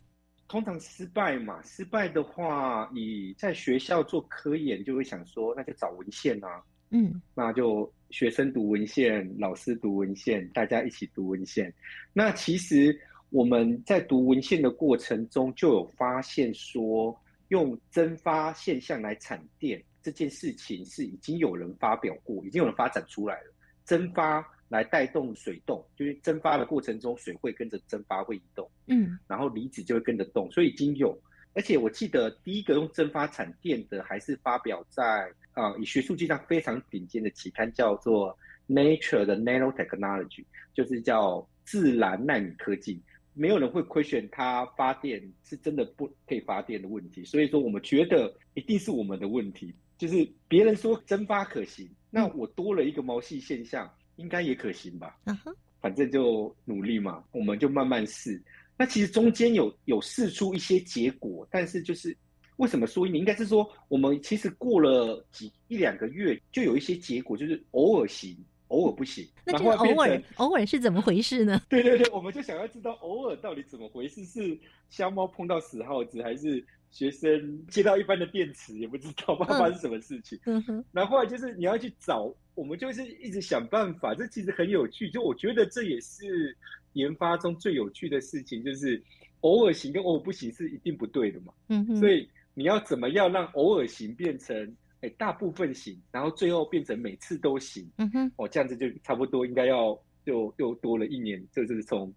[0.48, 6.62] 通常失败嘛，失败的话，你在学校做科研就会想说，那就找文献啊。
[6.90, 11.72] 嗯，那就学生读文献，老师读文献，大家一起读文献。
[12.12, 12.98] 那其实
[13.30, 23.52] 我们在读文献的过程中，就有发现说，用蒸发现象来产电这件事情是已经有人发表过，已经有人发展出来了。
[23.84, 31.16] 蒸发来带动水动，就是蒸发的过程中，水会跟着蒸发会移动，嗯，然后离子就会跟着动，所以已经有。
[31.54, 38.38] 而且我记得第一个用蒸发产电的，还是发表在啊以学术界上非常顶尖的期刊，叫做
[38.72, 40.28] 《Nature 的 Nanotechnology》，
[40.72, 43.02] 就是叫自然纳米科技。
[43.38, 49.74] 没有人会亏选它发电是真的不可以发电的问题，所以说我们觉得一定是我们的问题。
[49.98, 55.18] 就是别人说蒸发可行，那我多了一个毛细现象，应该也可行吧？
[55.24, 58.42] 嗯哼，反正就努力嘛，我们就慢慢试。
[58.78, 62.14] 那其实中间有有试出一些结果，但是就是
[62.56, 68.36] 为什么说你应该是说我们其实过了几一两个月就有一些结果，就是偶尔行，
[68.68, 69.26] 偶尔不行。
[69.44, 71.60] 那这个偶尔偶尔是怎么回事呢？
[71.68, 80.38] 对对对，我们就想要知道偶尔到底怎么回事，是瞎猫碰到死耗子，还是学生接到一般的电池，也不知道 发生什么事情。
[80.44, 80.84] 嗯哼。
[80.92, 85.10] 然后来就是你要去找，我们就是一直想办法，这其实很有趣。
[85.10, 86.56] 就我觉得这也是。
[86.96, 88.98] 研发中最有趣的事情就是
[89.42, 92.26] 偶尔行跟偶尔不行是一定不对的嘛，嗯哼，所以
[92.58, 102.10] 你要怎么样让偶尔型变成哎大部分型，然后最后变成每次都行，嗯哼，哦这样子就差不多应该要又又多了一年，就是从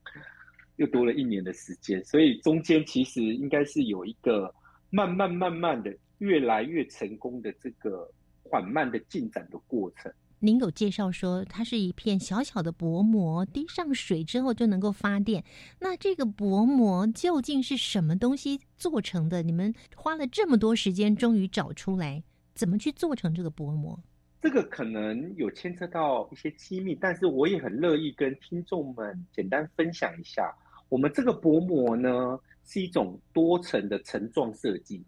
[0.77, 4.49] 又多了一年的时间，所以中间其实应该是有一个
[4.89, 8.09] 慢慢慢慢的越来越成功的这个
[8.43, 10.09] 缓慢的进展的过程。
[10.41, 15.43] 您有介绍说，它是一片小小的薄膜，滴上水之后就能够发电。
[15.79, 19.43] 那这个薄膜究竟是什么东西做成的？
[19.43, 22.23] 你们花了这么多时间，终于找出来
[22.55, 23.99] 怎么去做成这个薄膜？
[24.41, 30.55] 这个可能有牵扯到一些机密，但是我也很乐意跟听众们简单分享一下。
[30.87, 35.03] 我们这个薄膜呢，是一种多层的层状设计，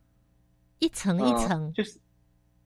[0.80, 1.98] 一层一层，就是。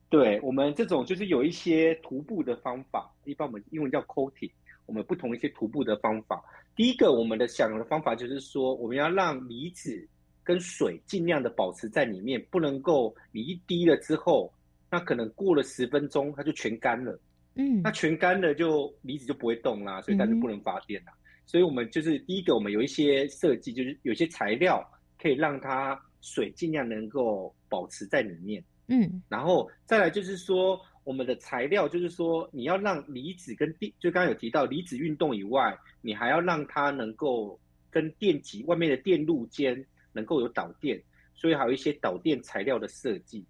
[0.08, 4.50] 对我们这种就是有一些徒步的方法，一般我们英文叫 coating，
[4.86, 6.42] 我们不同一些徒步的方法。
[6.76, 10.08] 第一个，我们的想的方法就是说，我们要让离子
[10.44, 14.52] 跟水尽量的保持在里面，不能够你一滴了之后，
[14.90, 17.18] 那可能过了十分钟它就全干了。
[17.54, 21.12] 嗯，那全干了就离子就不会动啦，所以它就不能发电啦。
[21.46, 24.84] 所以我们就是第一个，我们有一些设计，就是有些材料
[25.20, 28.62] 可以让它水尽量能够保持在里面。
[28.88, 37.58] 嗯，然后再来就是说，我们的材料就是说，你要让离子跟电，就刚刚有提到离子运动以外，你还要让它能够
[37.90, 41.02] 跟电极外面的电路间能够有导电，
[41.34, 43.44] 所以还有一些导电材料的设计。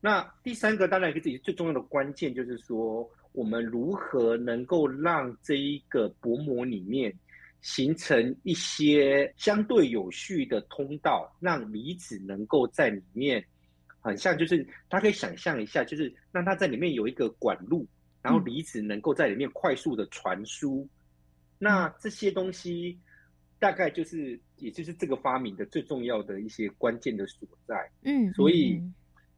[0.00, 7.14] 那第三个当然是自己最重要的关键，就是说我们如何能够让这一个薄膜里面
[7.60, 13.44] 形成一些相对有序的通道，让离子能够在里面。
[14.00, 17.86] 很像，就是大家可以想象一下，就是让它在里面有一个管路，
[18.22, 20.88] 然后离子能够在里面快速的传输。
[21.58, 22.98] 那这些东西
[23.58, 27.90] 大概就是，也就是这个发明的最重要的一些关键的所在。
[28.02, 28.82] 嗯，所以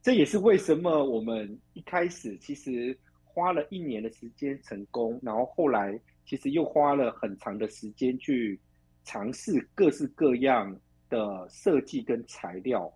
[0.01, 8.61] 这也是为什么我们一开始其实花了一年的时间成功，然后后来其实又花了很长的时间去
[9.03, 12.93] 尝试各式各样的设计跟材料。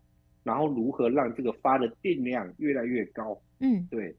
[0.47, 3.36] 然后如何让这个发的电量越来越高？
[3.59, 4.14] 嗯，对，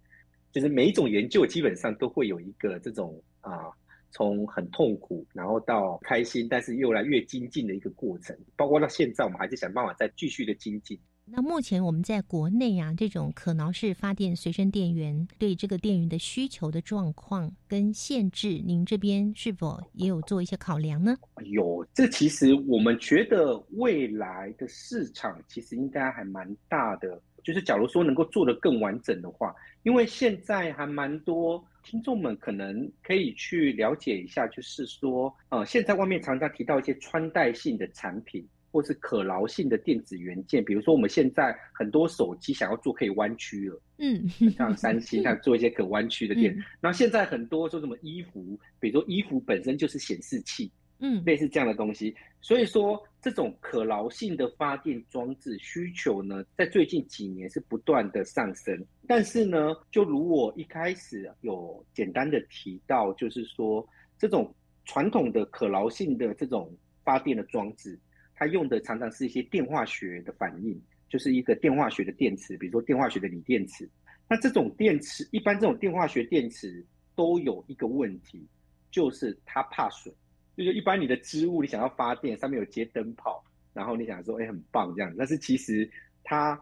[0.51, 3.71] 就是每一种研究基本上都会有一个这种啊，
[4.11, 8.38] 从很痛苦，然后到开心，但是越来越精进的一个过程。
[8.57, 10.99] 包括到现在，我们还是想办法再继续的精进。
[11.30, 21.17] 那目前我们在国内啊，这种可挠式发电随身电源对这个电源的需求的状况跟限制，您这边是否也有做一些考量呢？
[21.43, 27.21] 有，这其实我们觉得未来的市场其实应该还蛮大的。
[27.43, 29.53] 就是假如说能够做得更完整的话，
[29.84, 38.45] 因为现在还蛮多听众们可能可以去了解一下，就是说，呃，现在外面常常提到一些穿戴性的产品。
[38.78, 46.55] 或是可挠性的电子元件，比如说我们现在很多手机想要做可以弯曲了，嗯，像三星它做一些可弯曲的电。
[46.80, 52.15] 那现在很多说什么衣服，比如说衣服本身就是显示器，嗯，类似这样的东西。
[52.39, 58.86] 所以说这种可挠性的发电装置需求呢，在最近几年是不断的上升。
[59.07, 63.84] 但是呢，就如我一开始有简单的提到，就是说
[64.19, 64.53] 这种
[64.86, 66.71] 传统的可挠性的这种
[67.03, 67.97] 发电的装置。
[68.38, 70.79] 它用的常常是一些电化学的反应，
[71.09, 73.89] 就是一个电化学的电池，比如说电化学的锂电池。
[74.29, 76.85] 那这种电池，一般这种电化学电池
[77.15, 78.45] 都有一个问题，
[78.91, 80.13] 就是它怕水。
[80.55, 85.13] 就是一般你的织物，你想要发电，上面有接灯泡，然后你想说，哎，很棒这样。
[85.17, 85.89] 但是其实
[86.23, 86.59] 它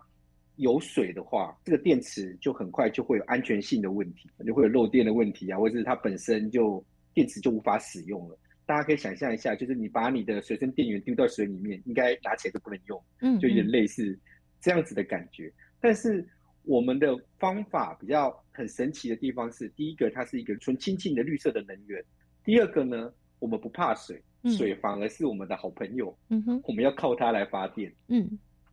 [0.57, 8.37] 有水的话，这个电池就很快就会有安全性的问题，就会有漏电的问题啊，或者是它本身就电池就无法使用了。
[8.65, 14.17] 大家可以想象一下，就是你把你的随身电源丢到水里面，应该拿起来都不能用，嗯，就有点类似
[14.59, 15.53] 这样子的感觉。
[15.79, 16.27] 但是
[16.63, 22.03] 我们的方法比较很神奇的地方是，第一个它是一个纯清净的绿色的能源，
[22.43, 28.27] 第二个呢，我们不怕水，水反而是我们的好朋友，嗯哼，我们要靠它来发电，嗯，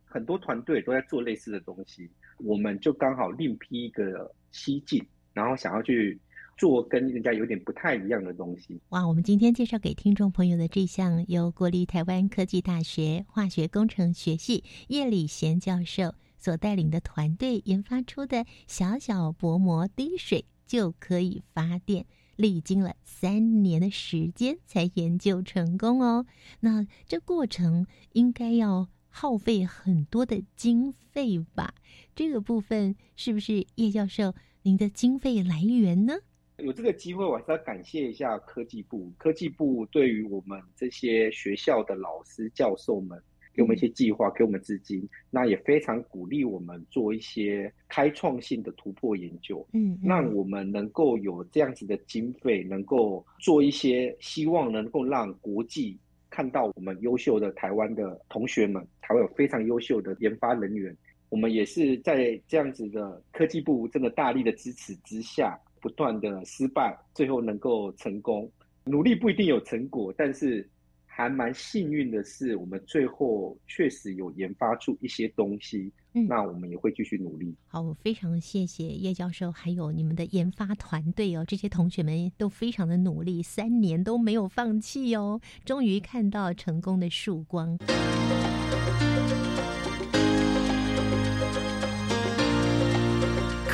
[0.05, 6.19] 很多团队都在做类似的东西，我们就刚好另辟一个蹊径，然后想要去。
[6.57, 8.79] 做跟人家有点不太一样的东西。
[8.89, 26.25] 哇，我们今天介绍给听众朋友的这项由国立台湾科技大学化学工程学系叶礼贤教授所带领的团队研发出的小小薄膜滴水就可以发电，历经了三年的时间才研究成功哦。
[26.59, 31.73] 那这过程应该要耗费很多的经费吧？
[32.15, 34.33] 这个部分是不是叶教授
[34.63, 36.15] 您的经费来源呢？
[36.57, 39.11] 有这个机会，我还是要感谢一下科技部。
[39.17, 43.19] 科技部对于我们这些学校的老师、教授们，
[43.53, 49.65] 给我们一些计划，给我们资金，那也非常鼓励我们做一些开创性的突破研究。
[49.73, 55.99] 嗯，让我们能够有这样子的经费，能够做一些，希望能够让国际
[56.29, 60.95] 看到我们优秀的台湾的同学们，台湾有非常优秀的研发人员。
[61.29, 65.59] 我们也是在这样子的科技部真的大力的支持之下。
[65.83, 68.49] 不断的失败，最后能够成功，
[68.85, 70.65] 努力不一定有成果，但是
[71.05, 75.91] 还蛮幸运的是，我们最后确实有研发出一些东西。
[76.13, 77.53] 嗯，那我们也会继续努力。
[77.67, 87.77] 好，我非常谢谢叶教授，还有你们的研发团队哦，这些同学们都非常的努力，三年都没有放弃哦，终于看到成功的曙光。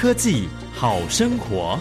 [0.01, 1.77] 科技好生活。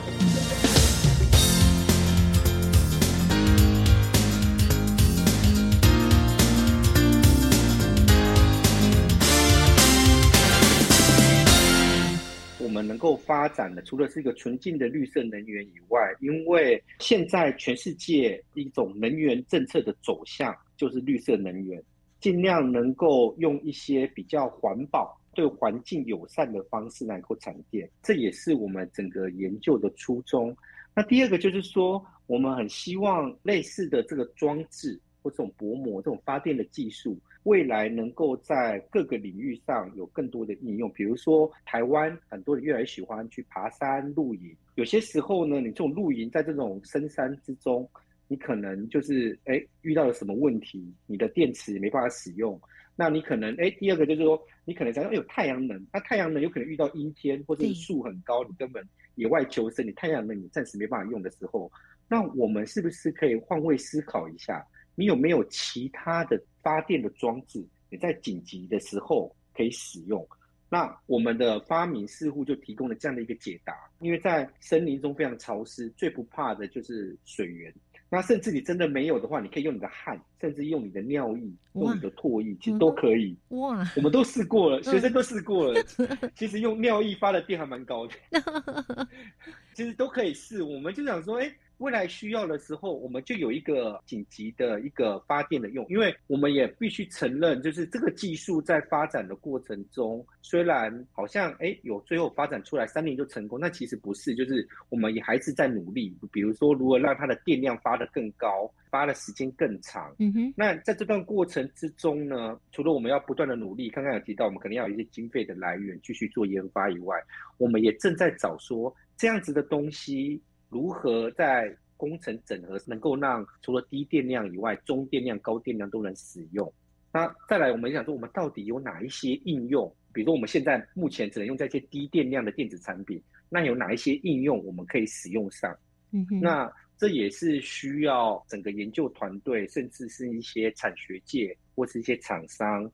[12.59, 21.81] 我们能够发展的，除了是一个纯净的绿色能源以外，因为现在全世界一种能源政策的走向就是绿色能源，
[22.21, 30.53] 尽量能够用一些比较环保、对环境友善的方式能够产电，这也是我们整个研究的初衷。
[30.97, 37.17] 那第二个就是说，我们很希望类似的这个装置或这种薄膜、这种发电的技术。
[37.45, 47.89] 未来能够在各个领域上有更多的应用，比如说台湾很多人越来越喜欢去爬山露营，有些时候呢，你这种露营在这种深山之中，
[48.27, 52.61] 你可能就是哎遇到了什么问题，你的电池没办法使用，
[53.01, 58.85] 那你可能哎第二个就是说，你可能想要有太阳能，那太阳能有可能遇到阴天或者是树很高，你根本
[59.15, 61.71] 野外求生，你太阳能你暂时没办法用的时候，
[62.09, 64.67] 那我们是不是可以换位思考一下？
[64.97, 67.65] 你有没有其他的发电的装置？
[67.89, 70.27] 你在紧急的时候可以使用？
[70.69, 73.73] 那我们的发明似乎就提供了这样的一个解答。
[74.01, 77.73] 因为在森林中非常潮湿，最不怕的就是水源。
[78.11, 81.43] 那甚至你真的没有的话，你可以用你的汗，甚至用你的尿液、
[81.75, 83.37] 用你的唾液，其实都可以。
[83.49, 83.87] 哇！
[83.97, 85.83] 我们都试过了，学生都试过了。
[86.35, 88.15] 其实用尿液发的电还蛮高的。
[89.75, 90.63] 其实都可以试。
[90.63, 91.53] 我们就想说，哎。
[91.79, 110.15] 未来需要的时候，我们就有一个紧急的一个发电的用，因为我们也必须承认，就是这个技术在发展的过程中，虽然好像哎有最后发展出来三年就成功，那其实不是，就是我们也还是在努力，比如说如何让它的电量发得更高，发的时间更长。
[110.19, 110.53] 嗯哼。
[110.57, 117.17] 那在这段过程之中呢，除了我们要不断的努力，刚刚有提到我们肯定要有一些经费的来源继续做研发以外，
[117.57, 120.43] 我们也正在找说这样子的东西。
[120.69, 126.73] 如何在工程整合能够让除了低电量以外，中电量、高电量都能使用？
[127.13, 129.93] 那再来，我们想说，我们到底有哪一些应用？
[130.13, 135.75] 比如说，我们现在目前只能用在一些低电量的电子产品，那有哪一些应用我们可以使用上？
[136.13, 142.91] 嗯哼，那这也是需要整个研究团队，甚至是一些产学界或是一些厂商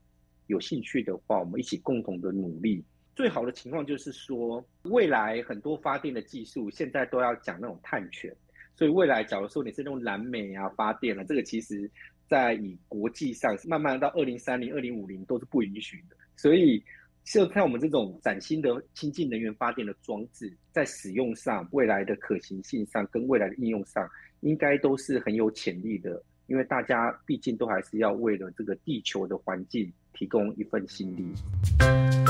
[0.46, 2.82] 有兴趣的话，我们一起共同的努力。
[3.14, 8.34] 最好的情况就是说，未来很多发电的技术现在都要讲那种碳权，
[8.74, 11.88] 所以未来假如说你是用蓝煤啊发电了，这个其实
[12.28, 16.16] 在以国际上慢慢到二零三零、二零五零都是不允许的。
[16.36, 16.82] 所以，
[17.22, 24.08] 就看我们这种崭新的清净能源发电的装置，在使用上、未来的可行性上跟未来的应用上，
[24.40, 26.20] 应该都是很有潜力的。
[26.46, 32.23] 因为大家毕竟都还是要为了这个地球的环境提供一份心力。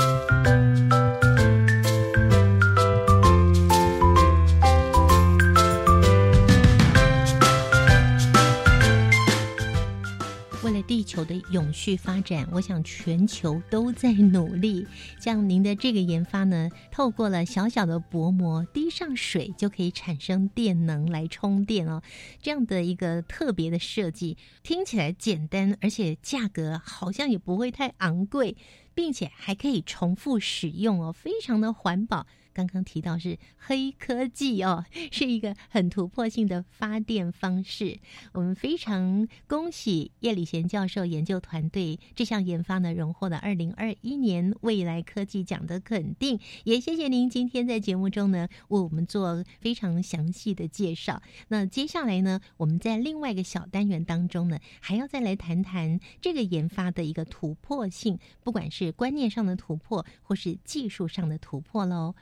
[10.87, 14.85] 地球的永续发展，我想全球都在努力。
[15.19, 22.01] 像您的这个研发呢，透过了小小的薄膜滴上水就可以产生电能来充电哦，
[22.41, 28.55] 这样的一个特别的设计，听起来简单，而且价格好像也不会太昂贵，
[28.93, 32.27] 并且还可以重复使用哦，非常的环保。
[32.55, 37.99] 刚刚提到是黑科技哦， 是一个很突破性的发电方式。
[38.31, 46.39] 我们非常恭喜叶礼贤教授研究团队这项研发呢，荣获了二零二一年未来科技奖的肯定。
[46.63, 51.21] 也谢谢您今天在节目中呢为我们做非常详细的介绍。
[51.49, 62.15] 那接下来呢，我们在另外一个小单元当中呢，还要再来谈谈这个研发的一个突破性，不管是观念上的突破，或是技术上的突破喽。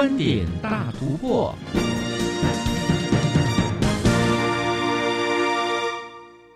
[0.00, 1.54] 观点大突破，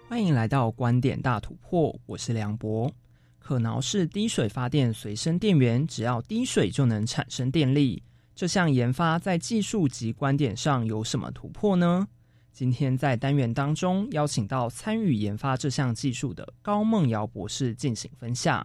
[0.08, 2.90] 欢迎来到观点大突破，我是梁博。
[3.38, 8.02] 可挠式滴水发电随身电源，只要滴水就能产生电力。
[8.34, 12.06] 这项研发在技术及观点上有什么突破呢？
[12.54, 18.64] 今天在单元当中邀请到参与研发这项技术的高梦瑶博士进行分享。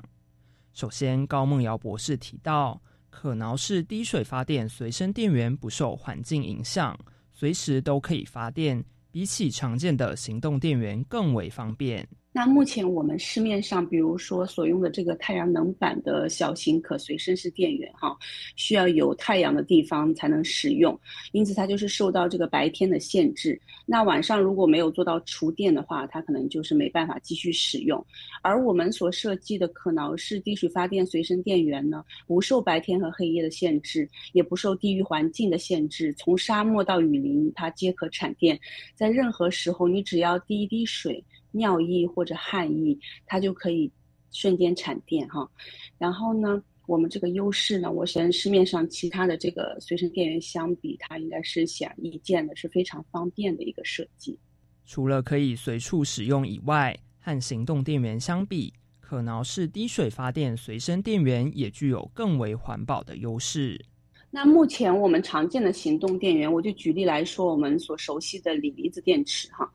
[0.74, 2.80] 首先，高梦瑶博士提到。
[3.10, 6.96] 可挠式滴水发电随身电源不受环境影响，
[7.34, 12.08] 随时都可以发电，比起常见的行动电源更为方便。
[12.32, 18.16] 那目前我们市面上，比如说所用的这个太阳能板的小型可随身式电源，哈，
[18.56, 20.98] 需要有太阳的地方才能使用，
[21.32, 23.60] 因此它就是受到这个白天的限制。
[23.84, 28.06] 那晚上如果没有做到厨电的话，它可能就是没办法继续使用。
[28.44, 38.58] 而我们所设计的可挠式滴水发电随身电源呢，不受白天和黑夜的限制，也不受地域环境的限制，从沙漠到雨林，它皆可产电。
[38.94, 41.24] 在任何时候，你只要滴一滴水。
[41.52, 43.92] 尿液或者汗液，它就可以
[44.32, 45.50] 瞬间产电哈。
[45.98, 54.38] 然后呢，我们这个优势呢，我跟市面上其他的这个随身电源相比，它应该是显而易见的，是非常方便的一个设计。
[54.86, 63.86] 除了可以随处使用以外，和行动电源相比，可挠式滴水发电随身电源也具有更为环保的优势。
[64.32, 69.72] 那目前我们常见的行动电源，我就举例来说，我们所熟悉的锂离子电池哈。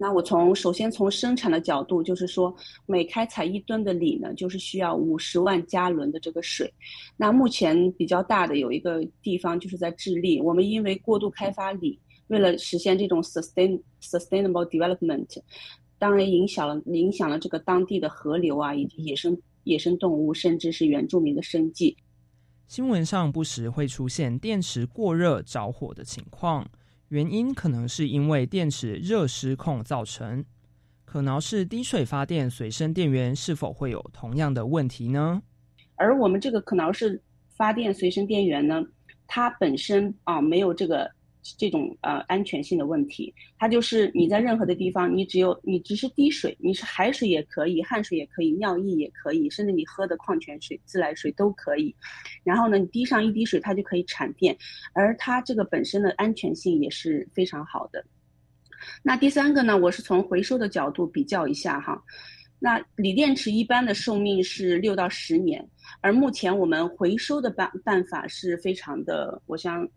[0.00, 2.54] 那我从首先从生产的角度，就是说
[2.86, 6.72] 每开采一吨的锂呢，就是需要五十万加仑的这个水。
[7.16, 15.36] 那目前比较大的有一个地方就是在智利，我们因为过度开发锂，为了实现这种 sustain sustainable development，
[15.98, 21.96] 当然影响了影响了这个当地的河流啊，以及野生野生动物，甚至是原住民的生计。
[22.68, 26.70] 新闻上不时会出现电池过热着火的情况。
[27.08, 30.44] 原因可能是因为电池热失控造成。
[31.04, 35.42] 可挠式低水发电随身电源是否会有同样的问题呢？
[35.96, 38.84] 而我们这个可挠式发电随身电源呢，
[39.26, 41.10] 它本身啊没有这个。
[41.56, 51.94] 这种呃安全性的问题，它就是你在任何的地方，你只有你只是滴水，你是海水也可以，汗水也可以，尿液也可以，甚至你喝的矿泉水、自来水都可以。
[52.44, 54.56] 然后呢，你滴上一滴水，它就可以产电，
[54.92, 58.04] 而它这个本身的安全性也是非常好的。
[59.02, 62.02] 那第三个呢，我是从回收的角度比较一下哈。
[62.58, 65.66] 那锂电池一般的寿命是六到十年，
[66.00, 69.88] 而目前我们回收的办办法是非常的，我想。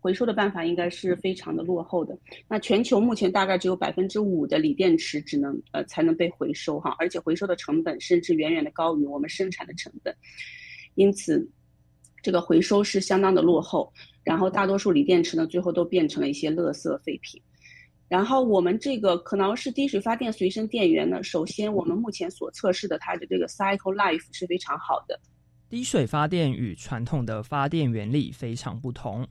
[0.00, 2.16] 回收的办法应该是非常的落后的。
[2.48, 10.14] 那全球目前大概只有百分之五的锂电池只能呃才能被回收哈，而且回收的成本甚至远远的高于我们生产的成本，
[10.94, 11.48] 因此
[12.22, 13.92] 这个回收是相当的落后。
[14.24, 17.40] 然后大多数锂电池呢，最后都变成了一些垃圾废品。
[18.08, 25.18] 然后我们这个可能是滴水发电随身电源呢，首先我们目前所测试的它的这个 cycle life 是非常好的。
[25.68, 29.26] 滴水发电与传统的发电原理非常不同。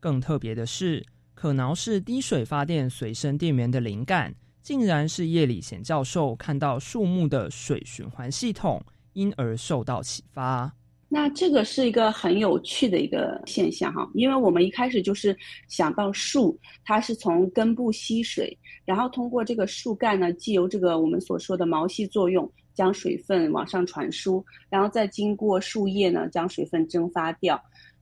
[0.00, 8.82] 更特别的是，可挠式滴水发电随身电源的灵感，竟然是叶礼贤教授看到树木的水循环系统，
[9.12, 10.74] 因而受到启发。
[11.12, 15.36] 那这个是一个很有趣的一个现象哈，因为我们一开始就是
[15.66, 27.60] 想到树，它是从根部吸水，然后通过这个树干呢，既由这个我们所说的毛细作用，将水分往上传输，然后再经过树叶呢，将水分蒸发掉。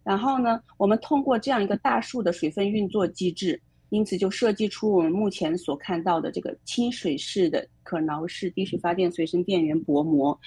[0.08, 10.40] 然后呢，我们通过这样一个大树的水分运作机制，因此就设计出我们目前所看到的这个清水式的可挠式滴水发电随身电源薄膜。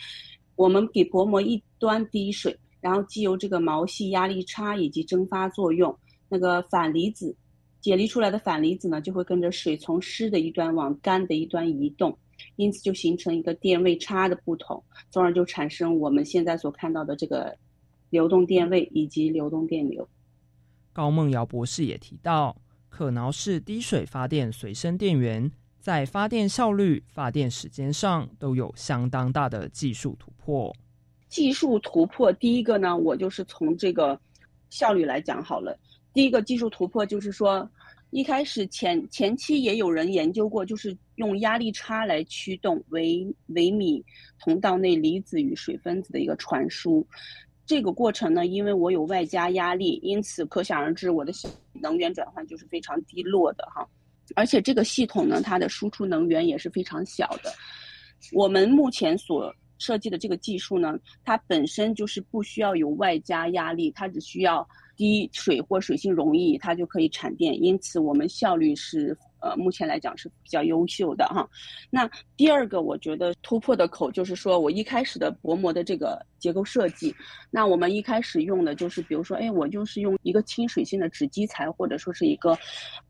[0.55, 5.95] 我们给薄膜一端滴水，然后既由这个毛细压力差以及蒸发作用，
[6.27, 7.35] 那个反离子
[7.81, 12.17] 解离出来的反离子呢，就会跟着水从湿的一端往干的一端移动，
[12.55, 17.55] 因此就形成一个电位差的不同，从而就产生我们现在所看到的这个。
[18.11, 20.07] 流动电位以及流动电流。
[20.93, 22.55] 高梦瑶博士也提到，
[22.89, 30.71] 可挠式滴水发电随身电源在发电效率、发电时间上都有相当大的技术突破。
[31.29, 34.19] 技术突破，第一个呢，我就是从这个
[34.69, 35.79] 效率来讲好了。
[36.13, 37.67] 第一个技术突破就是说，
[38.09, 44.03] 一开始前前期也有人研究过，就是用压力差来驱动微微米
[44.39, 47.07] 通道内离子与水分子的一个传输。
[47.71, 51.31] 这个过程呢，因为我有外加压力，因此可想而知，我的
[51.71, 53.87] 能源转换就是非常低落的哈。
[54.35, 57.49] 而且这个系统呢，它的输出能源也是非常小的。
[58.33, 64.67] 我们目前所设计的这个技术呢，它本身就是不需要有外加压力，它只需要
[64.97, 67.57] 滴水或水性溶液，它就可以产电。
[67.63, 69.17] 因此，我们效率是。
[69.41, 71.47] 呃，目前来讲是比较优秀的哈。
[71.89, 77.13] 那第二个，我觉得突破的口就是说我一开始的薄膜的这个结构设计。
[77.49, 82.57] 那我们一开始用的就是，比如说，哎，我就是用一个亲水性的纸基材，或者说是一个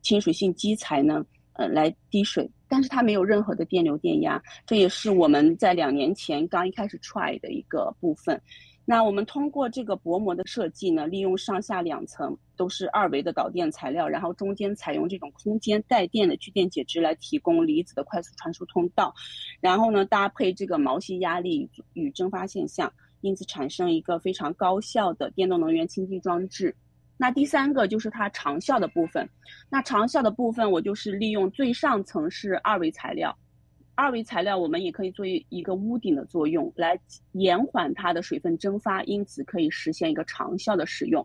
[0.00, 4.42] 亲水性基材呢，呃，来滴水，但是它没有任何的电流电压。
[4.66, 8.40] 这也是我们在两年前刚一开始 try 的一个部分。
[8.84, 19.14] 那我们通过这个薄膜的设计呢，利用上下两层都是二维的导电材料，然后中间采用这种空间带电的聚电解质来提供离子的快速传输通道，
[19.60, 26.74] 然后呢搭配这个毛细压力与蒸发现象，因此产生一个非常高效的电动能源氢气装置。
[27.16, 29.28] 那第三个就是它长效的部分，
[29.70, 33.36] 那长效的部分我就是利用最上层是二维材料。
[33.94, 36.98] 二维材料我们也可以做一个屋顶的作用，来
[37.32, 41.24] 延缓它的水分蒸发，因此可以实现一个长效的使用。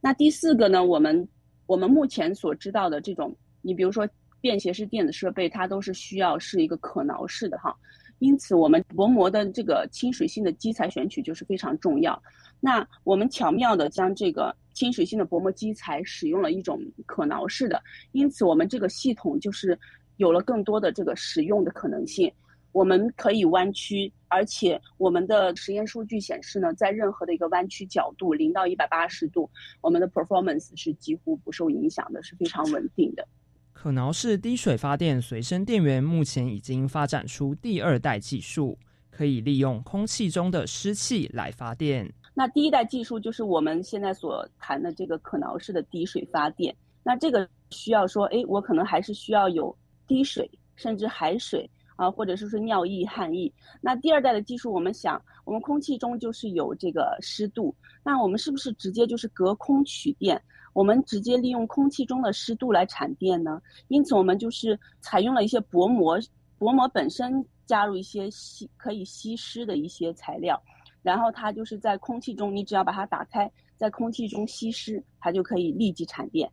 [0.00, 1.28] 那第四个呢，我们
[1.66, 4.08] 我们目前所知道的这种，你比如说
[4.40, 7.74] 便携式电子设备，它都是需要是一个可挠式的哈，
[8.20, 12.22] 因此我们薄膜的这个亲水性的基材选取就是非常重要。
[12.60, 17.82] 那我们巧妙的将这个亲水性的薄膜基材使用了一种可挠式的，
[18.12, 19.76] 因此我们这个系统就是。
[20.18, 22.30] 有了更多的这个使用的可能性，
[22.72, 29.48] 我们可以弯曲，而且我们的实验数据显示呢，在任何的一个弯曲角度，零到一百八十度，
[29.80, 33.26] 我们的 performance 是几乎不受影响的，是非常稳定的。
[33.72, 38.76] 可挠式滴水发电随身电源目前已经发展出第二代技术，
[39.10, 42.12] 可以利用空气中的湿气来发电。
[42.34, 46.74] 那第一代技术就是我们现在所谈的这个可挠式的滴水发电。
[47.04, 49.74] 那这个需要说，哎，我可能还是需要有。
[50.08, 53.52] 滴水，甚至海水啊，或者说是尿液、汗液。
[53.80, 60.42] 那第二代的技术，我们想，我们空气中就是有这个湿度，那我们是不是直接就是隔空取电？
[60.72, 63.60] 我们直接利用空气中的湿度来产电呢？
[63.88, 66.18] 因此，我们就是采用了一些薄膜，
[66.56, 70.60] 薄膜本身加入一些吸可以吸湿的一些材料，
[71.02, 76.48] 然后它就是在空气中，你只要把它打开，在空气中吸湿，它就可以立即产电。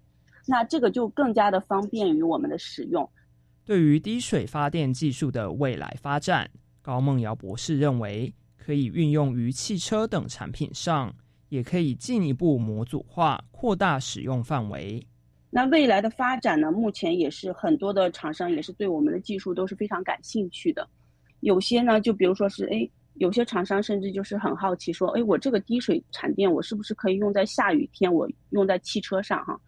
[0.47, 3.07] 那这个就更加的方便于我们的使用。
[3.65, 6.47] 对于滴水发电技术的未来发展，
[6.83, 11.11] 高梦瑶博士认为可以运用于汽车等产品上，
[11.49, 15.03] 也可以进一步模组化，扩大使用范围。
[15.49, 16.71] 那未来的发展呢？
[16.71, 20.87] 目前也是很多的厂商也是对我们的技术都是非常感兴趣的。
[21.39, 28.13] 有些呢，就比如说是哎，有些厂商甚至就是很好奇说，哎，我这个滴水产电，我是不是可以用在下雨天？
[28.13, 29.59] 我用在汽车上哈？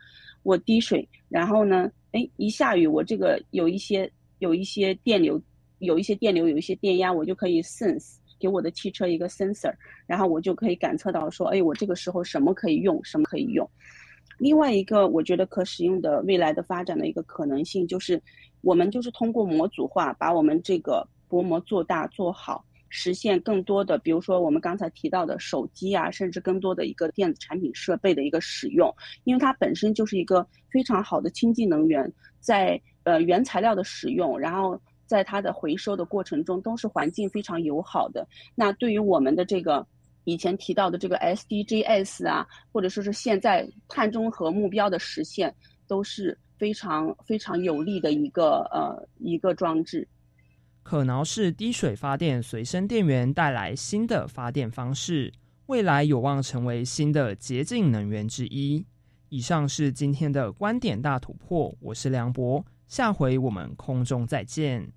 [0.47, 1.91] 我滴水，然后呢？
[2.13, 5.41] 哎，一下雨，我这个有一些有一些电流，
[5.79, 9.73] 有一些电流，有一些电压，我就可以 sense 给我的汽车一个 sensor，
[10.05, 13.69] 然后我就可以感测到说，哎，我这个时候什么可以用，什么可以用。
[14.39, 18.21] 另外一个，我觉得可使用的未来的发展的一个可能性，就是
[18.61, 22.63] 我们就是通过模组化，把我们这个薄膜做大做好。
[22.89, 38.27] 实现更多的，比如说我们刚才提到的手机啊，甚至更多的一个电子产品设备的一个使用，因为它本身就是一个非常好的清洁能源，在呃原材料的使用，然后在它的回收的过程中都是环境非常友好的。
[38.55, 39.85] 那对于我们的这个
[40.25, 45.53] 以前提到的这个 SDGs 啊，或者说是现在碳中和目标的实现，
[45.87, 50.07] 都是非常非常有利的一个呃一个装置。
[50.89, 55.33] 可挠式滴水发电随身电源带来新的发电方式，
[55.65, 58.85] 未来有望成为新的洁净能源之一。
[59.27, 64.89] 以上是今天的观点大突破，我是梁博，下回我们空中再见。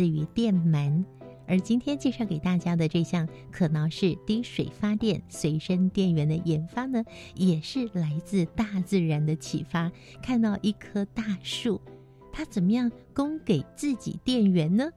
[0.00, 1.04] 自于电鳗，
[1.46, 9.92] 而今天介绍给大家的这项可挠式滴水发电随身电源的研发呢，也是来自大自然的启发。
[10.22, 11.78] 看到一棵大树，
[12.32, 14.90] 它怎么样供给自己电源呢？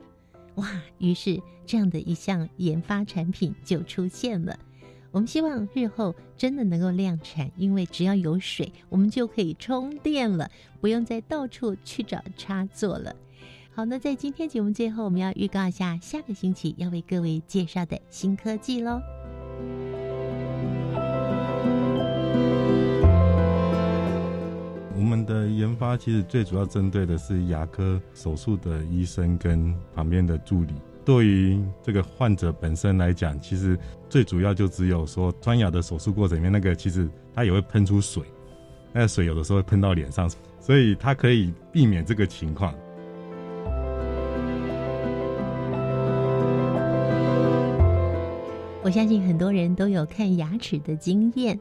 [0.55, 0.71] 哇！
[0.99, 4.57] 于是这样的一项研发产品就出现了。
[5.11, 10.49] 我们希望日后真的能够量产，因为只要有水，我们就可以充电了，
[10.79, 13.13] 不用再到处去找插座了。
[13.76, 19.01] 好，那在今天节目最后，我们要预告一下下个星期要为各位介绍的新科技喽。
[24.95, 30.76] 我们的研发其实最主要针对的是牙科手术的医生跟旁边的助理。
[31.03, 33.76] 对于这个患者本身来讲，其实
[34.07, 38.21] 最主要就只有说穿牙的手术过程里面那个，其实它也会喷出水，
[38.93, 42.71] 那个水有的时候会喷到脸上，所以它可以避免这个情况。
[48.84, 51.57] 我相信很多人都有看牙齿的经验，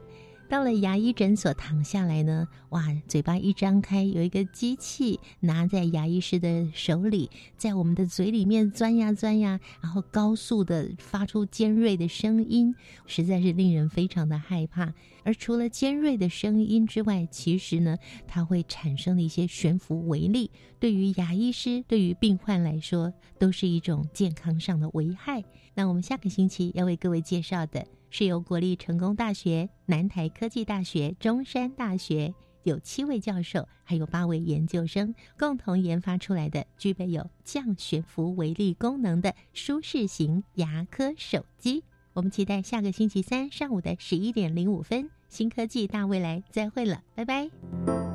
[0.49, 14.93] 到了牙医诊所躺下来呢，哇，嘴巴一张开，有一个机器拿在牙医师的手里，在我们的嘴里面钻呀钻呀，然后高速的发出尖锐的声音，实在是令人非常的害怕。
[15.23, 17.97] 而除了尖锐的声音之外，其实呢，
[18.27, 25.41] 它会产生的一些悬浮微粒，对于牙医师、对于病患来说，都是一种健康上的危害。
[25.75, 27.85] 那我们下个星期要为各位介绍的。
[28.15, 41.83] 是由国立成功大学、南台科技大学、中山大学有七位教授，还有八位研究生共同研发出来的，具备有降悬浮微粒功能的舒适型牙科手机。
[42.13, 48.12] 我们期待下个星期三上午的十一点零五分，新科技大未来再会了，拜拜。